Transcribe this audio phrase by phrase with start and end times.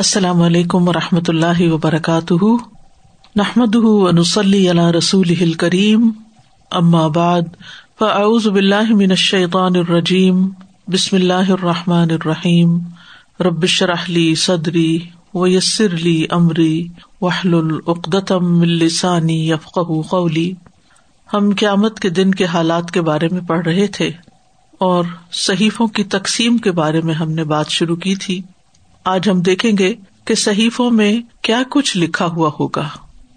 [0.00, 2.44] السلام علیکم و رحمۃ اللہ وبرکاتہ۔
[3.36, 6.10] نحمد ونسلی علی رسول کریم
[7.08, 7.42] بعد،
[7.98, 10.48] فاعوذ باللہ من الشیطان الرجیم۔
[10.88, 12.78] بسم اللہ الرحمٰن الرحیم۔
[13.40, 14.98] ربش رحلی صدری
[15.34, 16.88] و یسر علی عمری
[17.20, 19.78] وحل العقدم السانی یفق
[20.10, 20.52] قولی۔
[21.34, 24.10] ہم قیامت کے دن کے حالات کے بارے میں پڑھ رہے تھے
[24.78, 28.42] اور صحیفوں کی تقسیم کے بارے میں ہم نے بات شروع کی تھی۔
[29.04, 29.94] آج ہم دیکھیں گے
[30.24, 32.88] کہ صحیفوں میں کیا کچھ لکھا ہوا ہوگا۔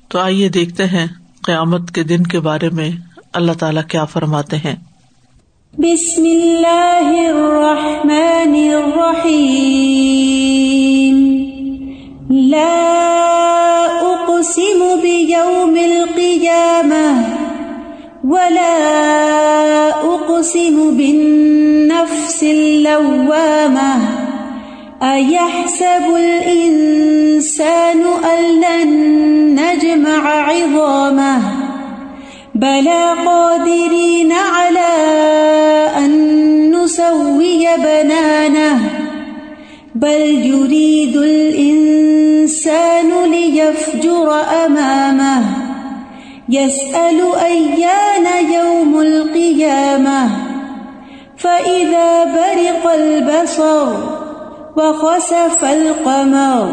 [0.08, 1.08] تو آئیے دیکھتے ہیں
[1.44, 2.90] قیامت کے دن کے بارے میں
[3.34, 4.76] اللہ تعالیٰ کیا فرماتے ہیں۔
[5.77, 9.73] بسم اللہ الرحمن الرحیم۔
[12.49, 12.98] لا
[14.02, 17.23] اقسم بیوم القیامہ
[18.23, 18.77] ولا
[20.04, 24.23] اقسم بالنفس اللوامہ۔
[25.03, 28.89] أيحسب الإنسان أن لن
[29.59, 31.41] نجمع عظامه؟
[32.55, 34.93] بلى قادرين على
[35.98, 36.12] أن
[36.76, 38.79] نسوي بنانه.
[39.95, 45.43] بل يريد الإنسان ليفجر أمامه.
[46.49, 50.29] يسأل أيان يوم القيامة.
[51.38, 54.23] فإذا برق البصر
[54.77, 56.70] وخسف القمر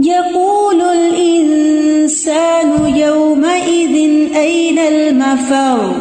[0.00, 3.94] يقول الإنسان يومئذ
[4.34, 5.92] أين المفر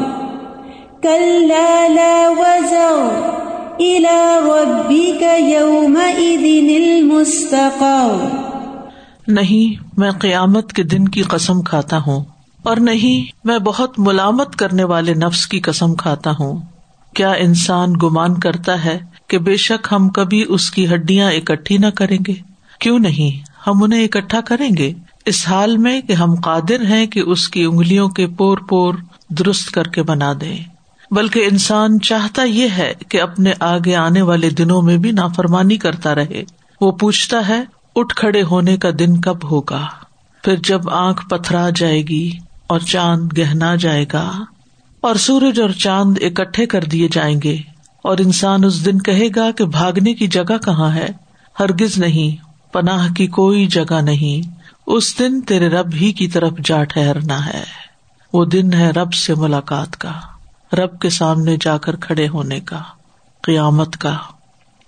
[1.04, 2.98] كلا لا وزر
[3.80, 8.28] إلى ربك يومئذ المستقر
[9.28, 12.24] نہیں، میں قیامت کے دن کی قسم کھاتا ہوں
[12.64, 16.73] اور نہیں، میں بہت ملامت کرنے والے نفس کی قسم کھاتا ہوں۔
[17.14, 21.88] کیا انسان گمان کرتا ہے کہ بے شک ہم کبھی اس کی ہڈیاں اکٹھی نہ
[21.88, 22.34] کریں گے؟
[22.80, 24.94] کیوں نہیں؟ ہم انہیں اکٹھا کریں گے؟
[25.26, 28.94] اس حال میں کہ ہم قادر ہیں کہ اس کی انگلیوں کے پور پور
[29.30, 30.56] درست کر کے بنا دے
[31.12, 36.16] بلکہ انسان چاہتا یہ ہے کہ اپنے آگے آنے والے دنوں میں بھی نافرمانی کرتا
[36.16, 36.44] رہے۔
[36.82, 37.64] وہ پوچھتا ہے،
[37.96, 39.88] اٹھ کھڑے ہونے کا دن کب ہوگا؟
[40.44, 42.32] پھر جب آنکھ پتھرا جائے گی
[42.68, 44.32] اور چاند گہنا جائے گا
[45.04, 47.58] اور سورج اور چاند اکٹھے کر دیے جائیں گے
[48.04, 51.08] اور انسان اس دن کہے گا کہ بھاگنے کی جگہ کہاں ہے؟
[51.60, 54.50] ہرگز نہیں، پناہ کی کوئی جگہ نہیں۔
[54.88, 57.64] اس دن تیرے رب ہی کی طرف جا ٹھہرنا ہے۔
[58.34, 60.12] وہ دن ہے رب سے ملاقات کا،
[60.74, 62.80] رب کے سامنے جا کر کھڑے ہونے کا،
[63.42, 64.18] قیامت کا۔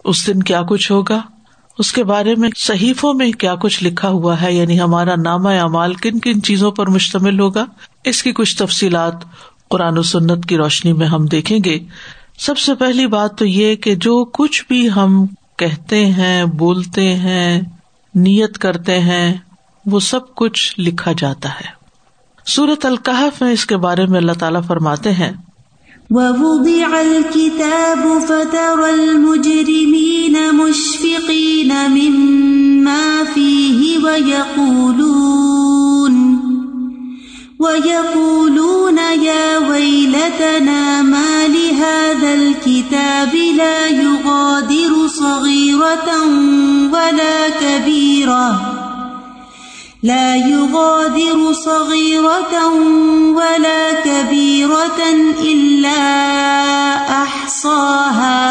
[0.05, 1.21] اس دن کیا کچھ ہوگا؟
[1.77, 5.93] اس کے بارے میں صحیفوں میں کیا کچھ لکھا ہوا ہے؟ یعنی ہمارا نامہ اعمال
[5.93, 7.65] کن کن چیزوں پر مشتمل ہوگا؟
[8.03, 9.13] اس کی کچھ تفصیلات
[9.69, 11.79] قرآن و سنت کی روشنی میں ہم دیکھیں گے۔
[12.37, 15.25] سب سے پہلی بات تو یہ کہ جو کچھ بھی ہم
[15.57, 17.61] کہتے ہیں، بولتے ہیں،
[18.15, 19.33] نیت کرتے ہیں،
[19.85, 21.65] وہ سب کچھ لکھا جاتا ہے۔
[22.45, 25.31] سورت القحف میں اس کے بارے میں اللہ تعالیٰ فرماتے ہیں۔
[34.05, 35.84] ويقولون
[37.65, 46.09] ويقولون يا ويلتنا ما لهذا الكتاب لا يغادر صغيرة
[46.93, 48.71] ولا كبيرة
[50.03, 52.65] لا يغادر صغيرة
[53.33, 55.01] ولا كبيرة
[55.41, 56.01] إلا
[57.23, 58.45] أحصاها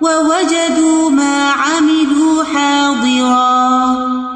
[0.00, 4.35] ووجدوا ما عملوا حاضرا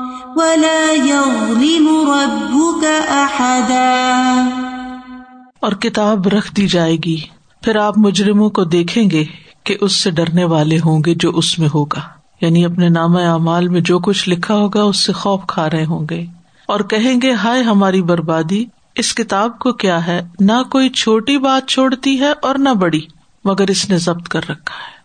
[5.60, 7.16] اور کتاب رکھ دی جائے گی۔
[7.62, 9.24] پھر آپ مجرموں کو دیکھیں گے
[9.64, 12.00] کہ اس سے ڈرنے والے ہوں گے جو اس میں ہوگا۔
[12.40, 16.06] یعنی اپنے نام اعمال میں جو کچھ لکھا ہوگا، اس سے خوف کھا رہے ہوں
[16.10, 16.24] گے۔
[16.68, 18.64] اور کہیں گے، ہائے ہماری بربادی،
[18.94, 23.00] اس کتاب کو کیا ہے؟ نہ کوئی چھوٹی بات چھوڑتی ہے اور نہ بڑی،
[23.44, 25.00] مگر اس نے ضبط کر رکھا ہے۔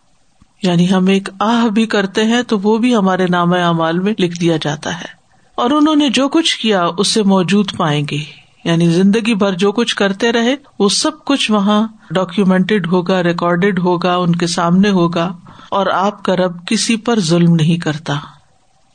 [0.62, 4.40] یعنی ہم ایک آہ بھی کرتے ہیں تو وہ بھی ہمارے نام اعمال میں لکھ
[4.40, 5.15] دیا جاتا ہے۔
[5.56, 8.18] اور انہوں نے جو کچھ کیا اسے موجود پائیں گے۔
[8.64, 14.16] یعنی زندگی بھر جو کچھ کرتے رہے، وہ سب کچھ وہاں ڈاکیومینٹڈ ہوگا ریکارڈیڈ ہوگا،
[14.16, 15.36] ان کے سامنے ہوگا۔
[15.70, 18.14] اور آپ کا رب کسی پر ظلم نہیں کرتا۔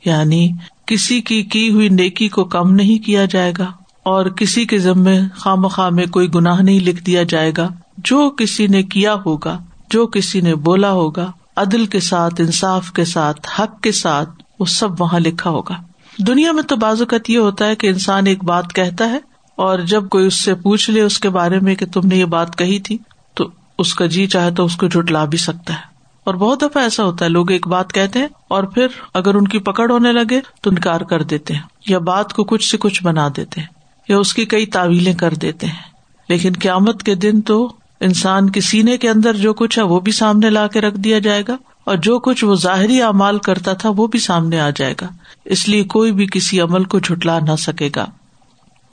[0.04, 0.50] یعنی
[0.86, 3.66] کسی کی کی ہوئی نیکی کو کم نہیں کیا جائے گا۔
[4.02, 7.68] اور کسی کے ذمے خام خواہ میں کوئی گناہ نہیں لکھ دیا جائے گا۔
[7.98, 9.58] جو کسی نے کیا ہوگا،
[9.90, 14.30] جو کسی نے بولا ہوگا، عدل کے ساتھ، انصاف کے ساتھ، حق کے ساتھ،
[14.60, 18.44] وہ سب وہاں لکھا ہوگا۔ دنیا میں تو بازوقت یہ ہوتا ہے کہ انسان ایک
[18.44, 19.18] بات کہتا ہے
[19.56, 22.24] اور جب کوئی اس سے پوچھ لے اس کے بارے میں کہ تم نے یہ
[22.24, 22.98] بات کہی تھی،
[23.34, 23.48] تو
[23.78, 25.92] اس کا جی چاہے تو اس کو جٹلا بھی سکتا ہے۔
[26.24, 29.48] اور بہت دفعہ ایسا ہوتا ہے، لوگ ایک بات کہتے ہیں اور پھر اگر ان
[29.48, 33.02] کی پکڑ ہونے لگے تو انکار کر دیتے ہیں یا بات کو کچھ سے کچھ
[33.02, 33.68] بنا دیتے ہیں
[34.08, 35.92] یا اس کی کئی تعویلیں کر دیتے ہیں۔
[36.28, 40.12] لیکن قیامت کے دن تو انسان کے سینے کے اندر جو کچھ ہے وہ بھی
[40.12, 43.90] سامنے لا کے رکھ دیا جائے گا۔ اور جو کچھ وہ ظاہری اعمال کرتا تھا
[43.96, 45.06] وہ بھی سامنے آ جائے گا۔
[45.44, 48.06] اس لیے کوئی بھی کسی عمل کو جھٹلا نہ سکے گا۔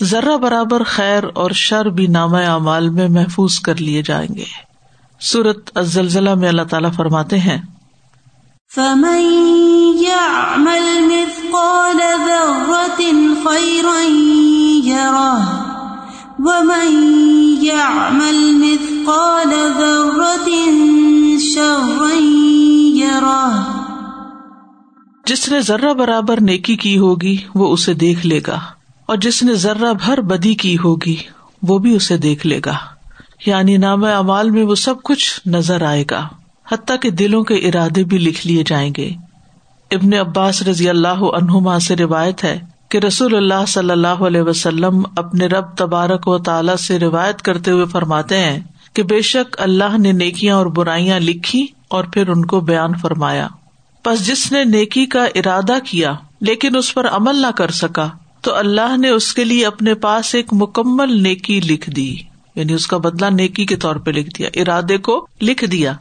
[0.03, 4.45] ذرا برابر خیر اور شر بھی نام اعمال میں محفوظ کر لیے جائیں گے۔
[5.19, 7.62] سورت الزلزلہ میں اللہ تعالیٰ فرماتے ہیں
[25.26, 28.60] جس نے ذرا برابر نیکی کی ہوگی، وہ اسے دیکھ لے گا۔
[29.06, 31.16] اور جس نے ذرا بھر بدی کی ہوگی،
[31.64, 32.74] وہ بھی اسے دیکھ لے گا۔
[33.46, 36.28] یعنی نام امال میں وہ سب کچھ نظر آئے گا۔
[36.72, 39.10] حتیٰ کہ دلوں کے ارادے بھی لکھ لیے جائیں گے۔
[39.92, 42.60] ابن عباس رضی اللہ عنہما سے روایت ہے
[42.90, 47.72] کہ رسول اللہ صلی اللہ علیہ وسلم اپنے رب تبارک و تعالی سے روایت کرتے
[47.72, 48.60] ہوئے فرماتے ہیں
[48.94, 53.47] کہ بے شک اللہ نے نیکیاں اور برائیاں لکھی اور پھر ان کو بیان فرمایا۔
[54.06, 58.09] بس جس نے نیکی کا ارادہ کیا، لیکن اس پر عمل نہ کر سکا،
[58.41, 62.15] تو اللہ نے اس کے لیے اپنے پاس ایک مکمل نیکی لکھ دی۔
[62.56, 65.94] یعنی اس کا بدلا نیکی کے طور پہ لکھ دیا، ارادے کو لکھ دیا۔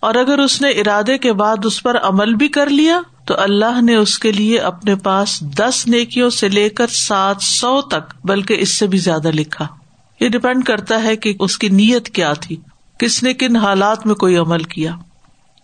[0.00, 3.80] اور اگر اس نے ارادے کے بعد اس پر عمل بھی کر لیا، تو اللہ
[3.82, 8.56] نے اس کے لیے اپنے پاس دس نیکیوں سے لے کر سات سو تک، بلکہ
[8.60, 9.66] اس سے بھی زیادہ لکھا۔
[10.20, 12.56] یہ ڈپینڈ کرتا ہے کہ اس کی نیت کیا تھی،
[12.98, 14.92] کس نے کن حالات میں کوئی عمل کیا۔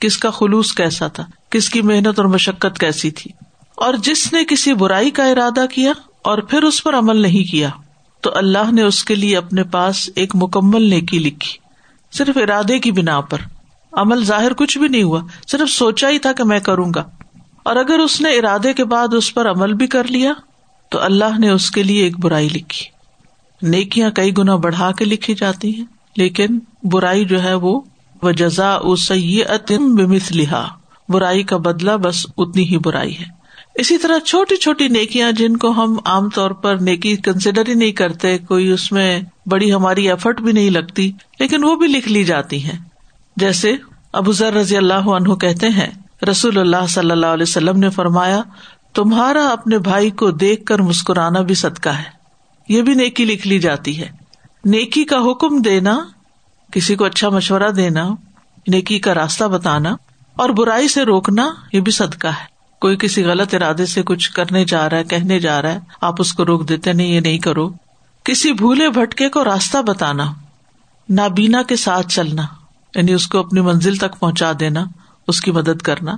[0.03, 3.31] کس کا خلوص کیسا تھا، کس کی محنت اور مشقت کیسی تھی۔
[3.75, 7.69] اور جس نے کسی برائی کا ارادہ کیا اور پھر اس پر عمل نہیں کیا،
[8.21, 11.59] تو اللہ نے اس کے لیے اپنے پاس ایک مکمل نیکی لکھی،
[12.13, 13.39] صرف ارادے کی بنا پر۔
[13.93, 17.05] عمل ظاہر کچھ بھی نہیں ہوا، صرف سوچا ہی تھا کہ میں کروں گا۔
[17.63, 20.33] اور اگر اس نے ارادے کے بعد اس پر عمل بھی کر لیا،
[20.89, 22.87] تو اللہ نے اس کے لیے ایک برائی لکھی۔
[23.63, 25.85] نیکیاں کئی گنا بڑھا کے لکھی جاتی ہیں،
[26.17, 26.47] لیکن
[26.83, 27.81] برائی جو ہے وہ
[28.31, 28.79] جزا
[29.71, 30.69] بمس لہا
[31.09, 33.25] برائی کا بدلا بس اتنی ہی برائی ہے۔
[33.75, 37.93] اسی طرح چھوٹی چھوٹی نیکیاں جن کو ہم عام طور پر نیکی کنسیڈر ہی نہیں
[37.93, 42.25] کرتے، کوئی اس میں بڑی ہماری ایفرٹ بھی نہیں لگتی، لیکن وہ بھی لکھ لی
[42.25, 42.79] جاتی ہیں۔
[43.37, 43.73] جیسے
[44.13, 45.91] ابو ذر رضی اللہ عنہ کہتے ہیں،
[46.31, 48.43] رسول اللہ صلی اللہ علیہ وسلم نے فرمایا،
[48.95, 52.23] تمہارا اپنے بھائی کو دیکھ کر مسکرانا بھی صدقہ ہے۔
[52.69, 54.09] یہ بھی نیکی لکھ لی جاتی ہے۔
[54.65, 55.99] نیکی کا حکم دینا
[56.73, 58.09] کسی کو اچھا مشورہ دینا،
[58.69, 59.97] نیکی کا راستہ بتانا
[60.35, 64.65] اور برائی سے روکنا، یہ بھی صدقہ ہے۔ کوئی کسی غلط ارادے سے کچھ کرنے
[64.65, 67.39] جا رہا ہے، کہنے جا رہا ہے، آپ اس کو روک دیتے نہیں، یہ نہیں
[67.39, 67.71] کرو۔
[68.25, 70.33] کسی بھولے بھٹکے کو راستہ بتانا،
[71.09, 72.43] نابینا کے ساتھ چلنا
[72.95, 74.85] یعنی اس کو اپنی منزل تک پہنچا دینا،
[75.29, 76.13] اس کی مدد کرنا۔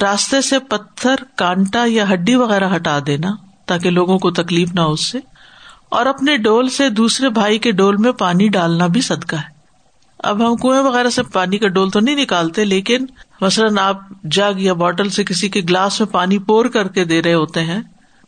[0.00, 3.28] راستے سے پتھر، کانٹا یا ہڈی وغیرہ ہٹا دینا،
[3.66, 5.18] تاکہ لوگوں کو تکلیف نہ ہو اس سے۔
[5.88, 9.57] اور اپنے ڈول سے دوسرے بھائی کے ڈول میں پانی ڈالنا بھی صدقہ ہے۔
[10.18, 13.06] اب ہم کنویں وغیرہ سے پانی کا ڈول تو نہیں نکالتے، لیکن
[13.40, 17.22] مثلاً آپ جگ یا بوٹل سے کسی کے گلاس میں پانی پور کر کے دے
[17.22, 17.82] رہے ہوتے ہیں،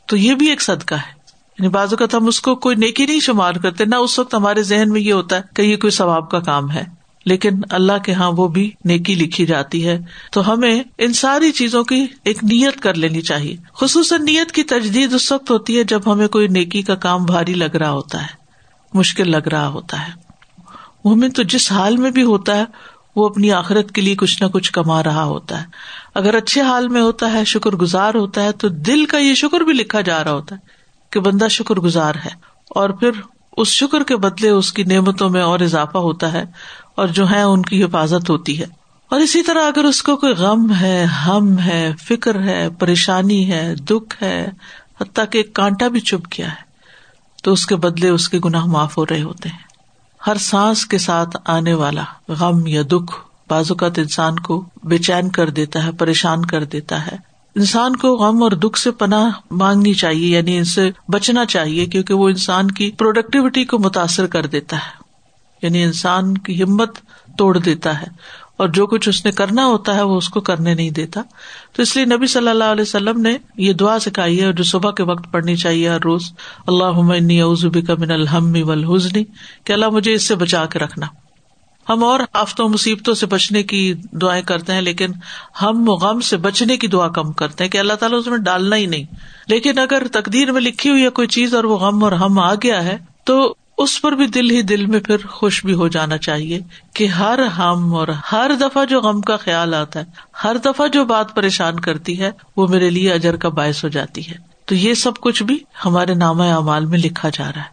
[0.06, 1.20] تو یہ بھی ایک صدقہ ہے۔
[1.58, 4.62] یعنی بازو کا ہم اس کو کوئی نیکی نہیں شمار کرتے، نہ اس وقت ہمارے
[4.62, 6.84] ذہن میں یہ ہوتا ہے کہ یہ کوئی ثواب کا کام ہے۔
[7.24, 9.98] لیکن اللہ کے ہاں وہ بھی نیکی لکھی جاتی ہے۔
[10.32, 15.12] تو ہمیں ان ساری چیزوں کی ایک نیت کر لینی چاہیے۔ خصوصاً نیت کی تجدید
[15.12, 18.28] اس وقت ہوتی ہے جب ہمیں کوئی نیکی کا کام بھاری لگ رہا ہوتا ہے،
[18.94, 20.29] مشکل لگ رہا ہوتا ہے۔
[21.04, 22.64] مومن تو جس حال میں بھی ہوتا ہے،
[23.16, 25.66] وہ اپنی آخرت کے لیے کچھ نہ کچھ کما رہا ہوتا ہے۔
[26.14, 29.60] اگر اچھے حال میں ہوتا ہے، شکر گزار ہوتا ہے، تو دل کا یہ شکر
[29.60, 30.60] بھی لکھا جا رہا ہوتا ہے
[31.10, 32.30] کہ بندہ شکر گزار ہے۔
[32.70, 33.10] اور پھر
[33.56, 36.44] اس شکر کے بدلے اس کی نعمتوں میں اور اضافہ ہوتا ہے
[36.94, 38.66] اور جو ہے ان کی حفاظت ہوتی ہے۔
[39.10, 43.74] اور اسی طرح اگر اس کو کوئی غم ہے، ہم ہے، فکر ہے، پریشانی ہے،
[43.74, 44.48] دکھ ہے،
[45.00, 46.62] حتیٰ کہ ایک کانٹا بھی چپ گیا ہے،
[47.42, 49.69] تو اس کے بدلے اس کے گناہ معاف ہو رہے ہوتے ہیں۔
[50.26, 53.12] ہر سانس کے ساتھ آنے والا غم یا دکھ
[53.48, 57.16] بازوقت انسان کو بے چین کر دیتا ہے، پریشان کر دیتا ہے۔
[57.56, 62.14] انسان کو غم اور دکھ سے پناہ مانگنی چاہیے یعنی ان سے بچنا چاہیے، کیونکہ
[62.14, 65.00] وہ انسان کی پروڈکٹیوٹی کو متاثر کر دیتا ہے۔
[65.62, 66.98] یعنی انسان کی ہمت
[67.38, 68.06] توڑ دیتا ہے۔
[68.60, 71.22] اور جو کچھ اس نے کرنا ہوتا ہے وہ اس کو کرنے نہیں دیتا۔
[71.72, 74.90] تو اس لیے نبی صلی اللہ علیہ وسلم نے یہ دعا سکھائی ہے جو صبح
[74.90, 76.32] کے وقت پڑھنی چاہیے ہر روز
[76.66, 77.40] اللہ عمنی
[77.82, 79.24] کا من الحم ولحزنی
[79.64, 81.06] کہ اللہ مجھے اس سے بچا کے رکھنا۔
[81.88, 85.12] ہم اور آفتوں مصیبتوں سے بچنے کی دعائیں کرتے ہیں، لیکن
[85.62, 88.76] ہم غم سے بچنے کی دعا کم کرتے ہیں کہ اللہ تعالیٰ اس میں ڈالنا
[88.76, 89.04] ہی نہیں۔
[89.48, 92.54] لیکن اگر تقدیر میں لکھی ہوئی ہے کوئی چیز اور وہ غم اور ہم آ
[92.54, 96.16] گیا ہے، تو اس پر بھی دل ہی دل میں پھر خوش بھی ہو جانا
[96.16, 96.60] چاہیے
[96.94, 100.04] کہ ہر ہم اور ہر دفعہ جو غم کا خیال آتا ہے،
[100.44, 104.30] ہر دفعہ جو بات پریشان کرتی ہے، وہ میرے لیے اجر کا باعث ہو جاتی
[104.30, 104.34] ہے۔
[104.64, 107.70] تو یہ سب کچھ بھی ہمارے نامہ اعمال میں لکھا جا رہا ہے۔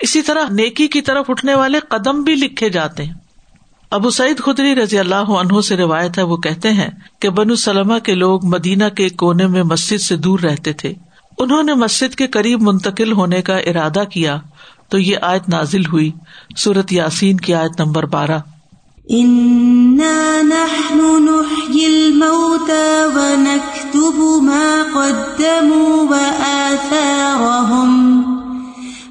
[0.00, 3.14] اسی طرح نیکی کی طرف اٹھنے والے قدم بھی لکھے جاتے ہیں۔
[3.90, 7.92] ابو سعید خدری رضی اللہ عنہ سے روایت ہے، وہ کہتے ہیں کہ بنو سلم
[8.02, 10.94] کے لوگ مدینہ کے کونے میں مسجد سے دور رہتے تھے۔
[11.38, 14.38] انہوں نے مسجد کے قریب منتقل ہونے کا ارادہ کیا۔
[14.94, 16.10] تو یہ آیت نازل ہوئی۔
[16.56, 18.38] سورت یاسین کی آیت نمبر بارہ۔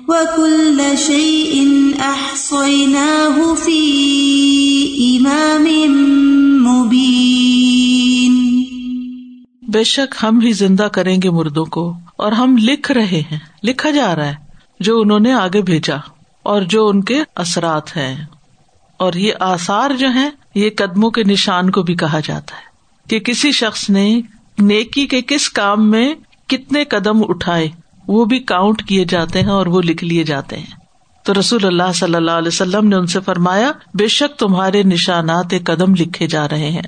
[0.07, 1.65] وكل شيء
[1.99, 3.97] أحصيناه في
[5.17, 5.93] إمام
[6.63, 8.63] مبين۔
[9.67, 13.89] بے شک ہم ہی زندہ کریں گے مردوں کو اور ہم لکھ رہے ہیں لکھا
[13.89, 14.42] جا رہا ہے۔
[14.79, 15.95] جو انہوں نے آگے بھیجا
[16.43, 18.25] اور جو ان کے اثرات ہیں۔
[18.97, 22.73] اور یہ آثار جو ہیں، یہ قدموں کے نشان کو بھی کہا جاتا ہے
[23.09, 24.21] کہ کسی شخص نے
[24.59, 26.13] نیکی کے کس کام میں
[26.47, 27.67] کتنے قدم اٹھائے،
[28.07, 30.83] وہ بھی کاؤنٹ کیے جاتے ہیں اور وہ لکھ لیے جاتے ہیں۔
[31.23, 35.53] تو رسول اللہ صلی اللہ علیہ وسلم نے ان سے فرمایا، بے شک تمہارے نشانات
[35.65, 36.81] قدم لکھے جا رہے ہیں۔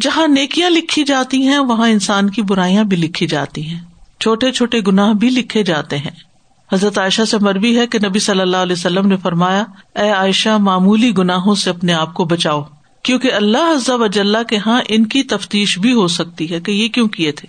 [0.00, 3.80] جہاں نیکیاں لکھی جاتی ہیں، وہاں انسان کی برائیاں بھی لکھی جاتی ہیں۔
[4.20, 6.33] چھوٹے چھوٹے گناہ بھی لکھے جاتے ہیں۔
[6.74, 9.64] حضرت عائشہ سے مربی ہے کہ نبی صلی اللہ علیہ وسلم نے فرمایا،
[9.94, 12.62] اے عائشہ، معمولی گناہوں سے اپنے آپ کو بچاؤ،
[13.02, 16.88] کیونکہ اللہ عزب اجلّہ کے ہاں ان کی تفتیش بھی ہو سکتی ہے کہ یہ
[16.88, 17.48] کیوں کیے تھے۔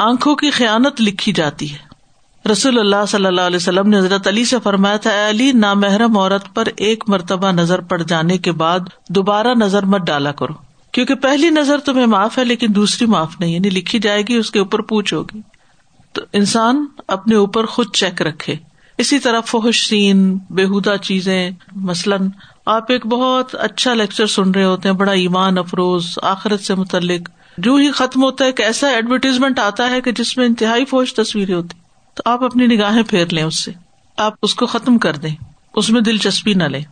[0.00, 1.90] آنکھوں کی خیانت لکھی جاتی ہے۔
[2.50, 6.18] رسول اللہ صلی اللہ علیہ وسلم نے حضرت علی سے فرمایا تھا، اے علی، نامحرم
[6.18, 10.54] عورت پر ایک مرتبہ نظر پڑ جانے کے بعد دوبارہ نظر مت ڈالا کرو،
[10.92, 14.50] کیونکہ پہلی نظر تمہیں معاف ہے، لیکن دوسری معاف نہیں یعنی لکھی جائے گی، اس
[14.50, 15.40] کے اوپر پوچھ ہوگی۔
[16.12, 18.56] تو انسان اپنے اوپر خود چیک رکھے۔
[18.98, 22.28] اسی طرح فوش سین بےحدہ چیزیں، مثلاً
[22.66, 27.30] آپ ایک بہت اچھا لیکچر سن رہے ہوتے ہیں، بڑا ایمان افروز، آخرت سے متعلق۔
[27.58, 31.14] جو ہی ختم ہوتا ہے، ایک ایسا ایڈورٹیزمنٹ آتا ہے کہ جس میں انتہائی فوج
[31.14, 31.78] تصویریں ہوتی۔
[32.14, 33.70] تو آپ اپنی نگاہیں پھیر لیں اس سے۔
[34.16, 35.34] آپ اس کو ختم کر دیں۔
[35.74, 36.82] اس میں دلچسپی نہ لیں۔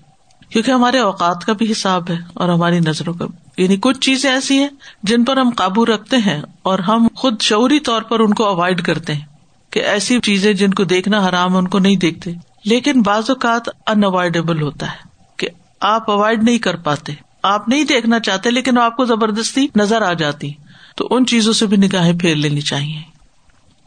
[0.48, 4.30] کیونکہ ہمارے اوقات کا بھی حساب ہے اور ہماری نظروں کا بھی۔ یعنی کچھ چیزیں
[4.30, 4.68] ایسی ہیں
[5.02, 8.82] جن پر ہم قابو رکھتے ہیں اور ہم خود شعوری طور پر ان کو اوائڈ
[8.82, 9.24] کرتے ہیں
[9.70, 12.32] کہ ایسی چیزیں جن کو دیکھنا حرام ان کو نہیں دیکھتے۔
[12.64, 14.96] لیکن بعض اوقات ان اوائڈیبل ہوتا ہے
[15.36, 15.48] کہ
[15.80, 17.12] آپ اوائڈ نہیں کر پاتے۔
[17.42, 20.52] آپ نہیں دیکھنا چاہتے لیکن آپ کو زبردستی نظر آ جاتی۔
[20.96, 23.00] تو ان چیزوں سے بھی نگاہیں پھیر لینی چاہیے۔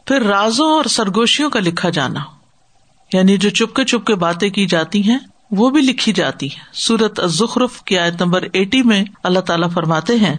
[0.06, 2.20] پھر رازوں اور سرگوشیوں کا لکھا جانا
[3.12, 5.18] یعنی جو چپکے چپکے باتیں کی جاتی ہیں
[5.52, 10.16] وہ بھی لکھی جاتی ہے سورت زخرف کی آیت نمبر ایٹی میں اللہ تعالیٰ فرماتے
[10.16, 10.36] ہیں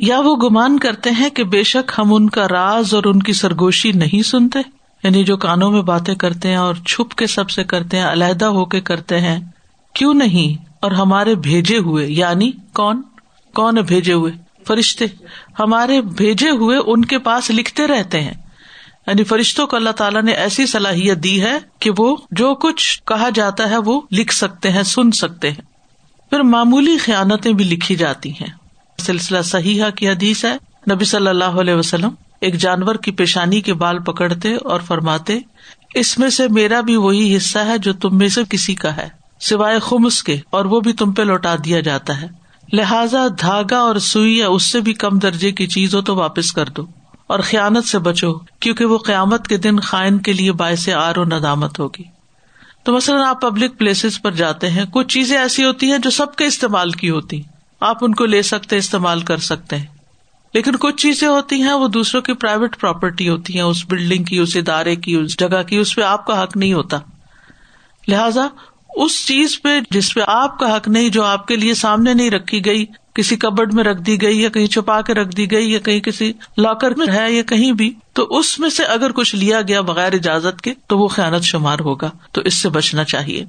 [0.00, 3.32] یا وہ گمان کرتے ہیں کہ بے شک ہم ان کا راز اور ان کی
[3.32, 4.58] سرگوشی نہیں سنتے۔
[5.04, 8.44] یعنی جو کانوں میں باتیں کرتے ہیں اور چھپ کے سب سے کرتے ہیں، علیحدہ
[8.44, 9.40] ہو کے کرتے ہیں،
[9.94, 13.02] کیوں نہیں؟ اور ہمارے بھیجے ہوئے یعنی کون؟
[13.54, 14.32] کون بھیجے ہوئے؟
[14.66, 15.04] فرشتے۔
[15.58, 18.34] ہمارے بھیجے ہوئے ان کے پاس لکھتے رہتے ہیں۔
[19.06, 23.28] یعنی فرشتوں کو اللہ تعالیٰ نے ایسی صلاحیت دی ہے کہ وہ جو کچھ کہا
[23.34, 25.62] جاتا ہے وہ لکھ سکتے ہیں، سن سکتے ہیں۔
[26.30, 28.52] پھر معمولی خیالتیں بھی لکھی جاتی ہیں۔
[28.98, 30.56] سلسلہ صحیح کی حدیث ہے۔
[30.94, 32.08] نبی صلی اللہ علیہ وسلم
[32.40, 35.38] ایک جانور کی پیشانی کے بال پکڑتے اور فرماتے،
[35.94, 39.08] اس میں سے میرا بھی وہی حصہ ہے جو تم میں سے کسی کا ہے،
[39.40, 42.28] سوائے خمس کے، اور وہ بھی تم پہ لوٹا دیا جاتا ہے۔
[42.72, 46.52] لہذا دھاگا اور سوئی یا اس سے بھی کم درجے کی چیز ہو تو واپس
[46.52, 46.86] کر دو،
[47.26, 51.24] اور خیانت سے بچو، کیونکہ وہ قیامت کے دن خائن کے لیے باعث آر و
[51.24, 52.04] ندامت ہوگی۔
[52.84, 56.34] تو مثلاً آپ پبلک پلیسز پر جاتے ہیں، کچھ چیزیں ایسی ہوتی ہیں جو سب
[56.36, 57.40] کے استعمال کی ہوتی۔
[57.80, 59.95] آپ ان کو لے سکتے، استعمال کر سکتے ہیں۔
[60.56, 64.38] لیکن کچھ چیزیں ہوتی ہیں، وہ دوسروں کی پرائیویٹ پراپرٹی ہوتی ہیں، اس بلڈنگ کی،
[64.38, 66.96] اس ادارے کی، اس جگہ کی، اس پہ آپ کا حق نہیں ہوتا۔
[68.08, 68.46] لہذا،
[68.96, 72.30] اس چیز پہ جس پہ آپ کا حق نہیں، جو آپ کے لیے سامنے نہیں
[72.30, 72.84] رکھی گئی،
[73.14, 76.00] کسی کبڈ میں رکھ دی گئی، یا کہیں چھپا کے رکھ دی گئی، یا کہیں
[76.00, 79.80] کسی لاکر میں ہے، یا کہیں بھی، تو اس میں سے اگر کچھ لیا گیا
[79.80, 83.44] بغیر اجازت کے، تو وہ خیالت شمار ہوگا۔ تو اس سے بچنا چاہیے۔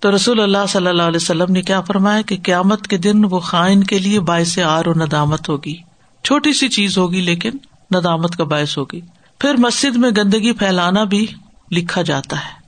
[0.00, 3.40] تو رسول اللہ صلی اللہ علیہ وسلم نے کیا فرمایا کہ قیامت کے دن وہ
[3.40, 5.95] خائن کے لیے باعث آر و ندامت ہوگی۔
[6.26, 7.50] چھوٹی سی چیز ہوگی لیکن
[7.94, 9.00] ندامت کا باعث ہوگی۔
[9.40, 11.26] پھر مسجد میں گندگی پھیلانا بھی
[11.72, 12.66] لکھا جاتا ہے۔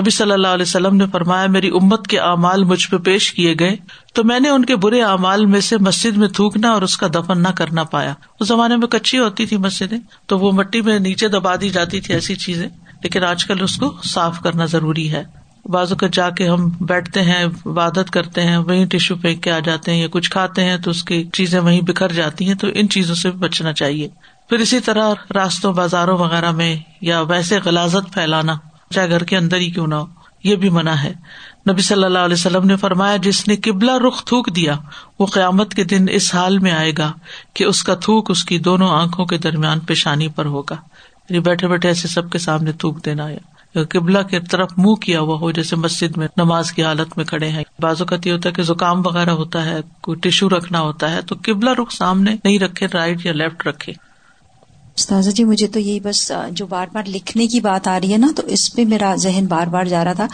[0.00, 3.54] نبی صلی اللہ علیہ وسلم نے فرمایا، میری امت کے اعمال مجھ پہ پیش کیے
[3.60, 3.76] گئے،
[4.14, 7.06] تو میں نے ان کے برے اعمال میں سے مسجد میں تھوکنا اور اس کا
[7.06, 10.98] دفن نہ کرنا پایا۔ اس زمانے میں کچی ہوتی تھی مسجدیں، تو وہ مٹی میں
[10.98, 12.68] نیچے دبا دی جاتی تھی ایسی چیزیں،
[13.02, 15.39] لیکن آج کل اس کو صاف کرنا ضروری ہے۔
[15.70, 19.58] بازو کا جا کے ہم بیٹھتے ہیں عبادت کرتے ہیں، وہیں ٹیشو پھینک کے آ
[19.58, 22.66] جاتے ہیں یا کچھ کھاتے ہیں تو اس کی چیزیں وہیں بکھر جاتی ہیں تو
[22.74, 24.08] ان چیزوں سے بچنا چاہیے۔
[24.48, 28.54] پھر اسی طرح راستوں، بازاروں وغیرہ میں یا ویسے غلازت پھیلانا،
[28.90, 30.06] چاہے گھر کے اندر ہی کیوں نہ ہو،
[30.44, 31.12] یہ بھی منع ہے۔
[31.70, 34.76] نبی صلی اللہ علیہ وسلم نے فرمایا، جس نے قبلہ رخ تھوک دیا،
[35.18, 37.12] وہ قیامت کے دن اس حال میں آئے گا
[37.54, 40.76] کہ اس کا تھوک اس کی دونوں آنکھوں کے درمیان پیشانی پر ہوگا۔
[41.28, 43.38] یعنی بیٹھے بیٹھے ایسے سب کے سامنے تھوک دینا یا
[43.74, 47.48] قبلہ کی طرف منہ کیا ہوا ہو، جیسے مسجد میں نماز کی حالت میں کھڑے
[47.48, 51.12] ہیں۔ بازو کا یہ ہوتا ہے کہ زکام وغیرہ ہوتا ہے، کوئی ٹشو رکھنا ہوتا
[51.12, 54.09] ہے، تو قبلہ رخ سامنے نہیں رکھے، رائٹ یا لیفٹ رکھے۔
[54.96, 58.18] استاذہ جی مجھے تو یہی بس جو بار بار لکھنے کی بات آ رہی ہے
[58.18, 60.26] نا تو اس پہ میرا ذہن بار بار جا رہا تھا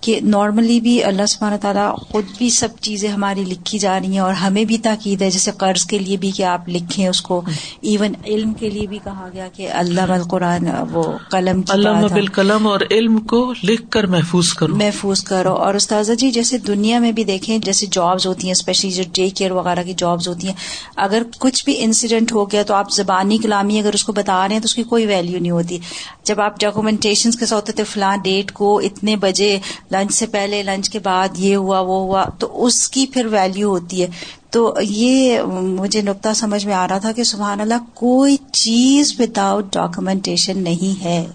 [0.00, 4.18] کہ نارملی بھی اللہ سبحانہ تعالیٰ خود بھی سب چیزیں ہماری لکھی جا رہی ہیں
[4.18, 7.42] اور ہمیں بھی تاکید ہے جیسے قرض کے لیے بھی کہ آپ لکھیں اس کو
[7.80, 12.80] ایون علم کے لیے بھی کہا گیا کہ اللہ القرآن وہ قلم اللہ قلم اور
[12.90, 17.24] علم کو لکھ کر محفوظ کرو۔ محفوظ کرو۔ اور استاذہ جی جیسے دنیا میں بھی
[17.24, 20.54] دیکھیں جیسے جابز ہوتی ہیں اسپیشلی جو ڈے کیئر وغیرہ کی جابز ہوتی ہیں
[20.96, 24.54] اگر کچھ بھی انسیڈنٹ ہو گیا تو آپ زبانی کلامی اگر اس کو بتا رہے
[24.54, 25.78] ہیں تو اس کی کوئی ویلو نہیں ہوتی۔
[26.24, 29.58] جب آپ ڈاکومینٹیشن کے ساتھ ہوتے تھے فلاں ڈیٹ کو اتنے بجے
[29.90, 33.68] لنچ سے پہلے لنچ کے بعد یہ ہوا وہ ہوا تو اس کی پھر ویلو
[33.68, 34.08] ہوتی ہے۔
[34.50, 39.72] تو یہ مجھے نقطہ سمجھ میں آ رہا تھا کہ سبحان اللہ کوئی چیز وداؤٹ
[39.72, 41.26] ڈاکومینٹیشن نہیں ہے۔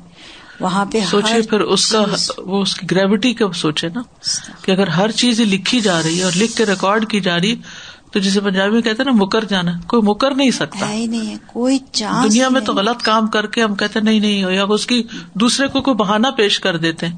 [0.60, 2.04] وہاں پہ سوچے پھر اس کا
[2.38, 4.02] وہ اس کی گریوٹی کا سوچے نا
[4.62, 7.56] کہ اگر ہر چیز لکھی جا رہی ہے اور لکھ کے ریکارڈ کی جا رہی
[8.12, 11.80] تو جسے پنجابی میں کہتے نا مکر جانا۔ کوئی مکر نہیں سکتا۔ نہیں کوئی
[12.24, 15.68] دنیا میں تو غلط کام کر کے ہم کہتے نہیں نہیں یا اس کی دوسرے
[15.68, 17.16] کو کوئی بہانا پیش کر دیتے ہیں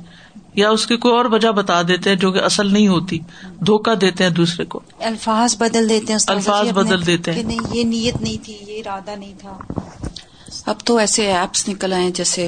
[0.56, 3.20] یا اس کی کوئی اور وجہ بتا دیتے ہیں جو کہ اصل نہیں ہوتی۔
[3.66, 7.84] دھوکا دیتے ہیں دوسرے کو۔ الفاظ بدل دیتے ہیں الفاظ بدل دیتے ہیں۔ نہیں یہ
[7.84, 9.58] نیت نہیں تھی یہ ارادہ نہیں تھا۔
[10.70, 12.48] اب تو ایسے ایپس نکل آئے جیسے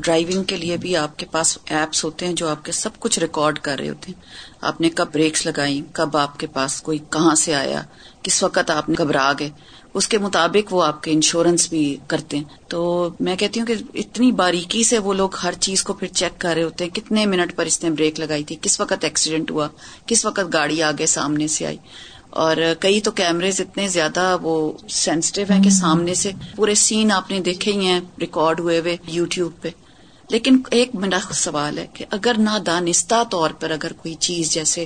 [0.00, 3.18] ڈرائیونگ کے لیے بھی آپ کے پاس ایپس ہوتے ہیں جو آپ کے سب کچھ
[3.18, 4.22] ریکارڈ کر رہے ہوتے ہیں۔
[4.60, 7.82] آپ نے کب بریکس لگائی کب آپ کے پاس کوئی کہاں سے آیا،
[8.22, 9.50] کس وقت آپ گھبرا گئے،
[9.94, 13.74] اس کے مطابق وہ آپ کے انشورنس بھی کرتے ہیں۔ تو میں کہتی ہوں کہ
[13.94, 17.26] اتنی باریکی سے وہ لوگ ہر چیز کو پھر چیک کر رہے ہوتے ہیں۔ کتنے
[17.26, 19.68] منٹ پر اس نے بریک لگائی تھی، کس وقت ایکسیڈنٹ ہوا،
[20.06, 21.76] کس وقت گاڑی آگے سامنے سے آئی۔
[22.30, 27.30] اور کئی تو کیمریز اتنے زیادہ وہ سینسٹیو ہیں کہ سامنے سے پورے سین آپ
[27.30, 29.68] نے دیکھے ہی ہیں ریکارڈ ہوئے ہوئے یو ٹیوب پہ۔
[30.30, 34.84] لیکن ایک میرا سوال ہے کہ اگر نادانستہ طور پر اگر کوئی چیز جیسے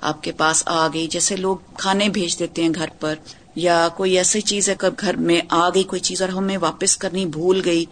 [0.00, 3.14] آپ کے پاس آ گئی جیسے لوگ کھانے بھیج دیتے ہیں گھر پر
[3.56, 6.96] یا کوئی ایسی چیز ہے کب گھر میں آ گئی کوئی چیز اور ہمیں واپس
[6.96, 7.84] کرنی بھول گئی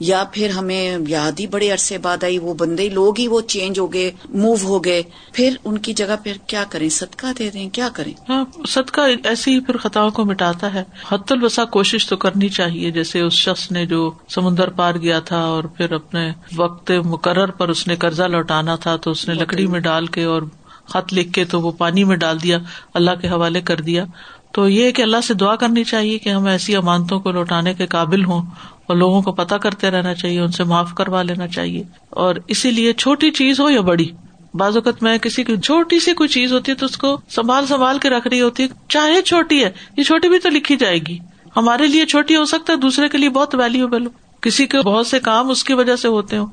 [0.00, 3.78] یا پھر ہمیں یاد ہی بڑے عرصے بعد آئی وہ بندے لوگ ہی وہ چینج
[3.78, 5.02] ہو گئے موو ہو گئے۔
[5.32, 9.54] پھر ان کی جگہ پھر کیا کریں؟ صدقہ دے دیں کیا کریں؟ ہاں صدقہ ایسی
[9.54, 13.72] ہی پھر خطاؤں کو مٹاتا ہے۔ حت البسا کوشش تو کرنی چاہیے جیسے اس شخص
[13.72, 18.22] نے جو سمندر پار گیا تھا اور پھر اپنے وقت مقرر پر اس نے قرضہ
[18.22, 20.42] لوٹانا تھا تو اس نے لکڑی میں ڈال کے اور
[20.88, 22.58] خط لکھ کے تو وہ پانی میں ڈال دیا
[22.94, 24.04] اللہ کے حوالے کر دیا۔
[24.52, 27.86] تو یہ کہ اللہ سے دعا کرنی چاہیے کہ ہم ایسی امانتوں کو لوٹانے کے
[27.86, 28.42] قابل ہوں
[28.86, 32.70] اور لوگوں کو پتا کرتے رہنا چاہیے، ان سے معاف کروا لینا چاہیے۔ اور اسی
[32.70, 34.08] لیے چھوٹی چیز ہو یا بڑی،
[34.54, 37.66] بعض اوقات میں کسی کی چھوٹی سی کوئی چیز ہوتی ہے تو اس کو سنبھال
[37.66, 40.98] سنبھال کے رکھ رہی ہوتی ہے۔ چاہے چھوٹی ہے، یہ چھوٹی بھی تو لکھی جائے
[40.98, 41.18] گی۔
[41.56, 45.06] ہمارے لیے چھوٹی ہو سکتا ہے، دوسرے کے لیے بہت ویلوبل ہو۔ کسی کے بہت
[45.06, 46.46] سے کام اس کی وجہ سے ہوتے ہوں۔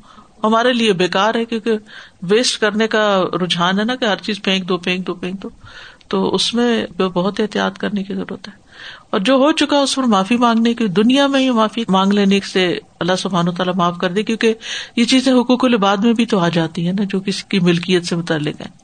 [0.44, 1.72] ہمارے لیے بےکار ہے کیونکہ
[2.22, 5.50] ویسٹ کرنے کا رجحان ہے نا کہ ہر چیز پھینک دو پھینک دو پھینک دو۔
[6.08, 8.54] تو اس میں بہت احتیاط کرنے کی ضرورت ہے۔
[9.10, 12.40] اور جو ہو چکا اس پر معافی مانگنے کی دنیا میں ہی معافی مانگ لینے
[12.54, 14.54] سے اللہ سبحان و تعالیٰ معاف کر دے کیونکہ
[14.96, 18.06] یہ چیزیں حقوق الباد میں بھی تو آ جاتی ہے نا جو کسی کی ملکیت
[18.06, 18.82] سے متعلق ہے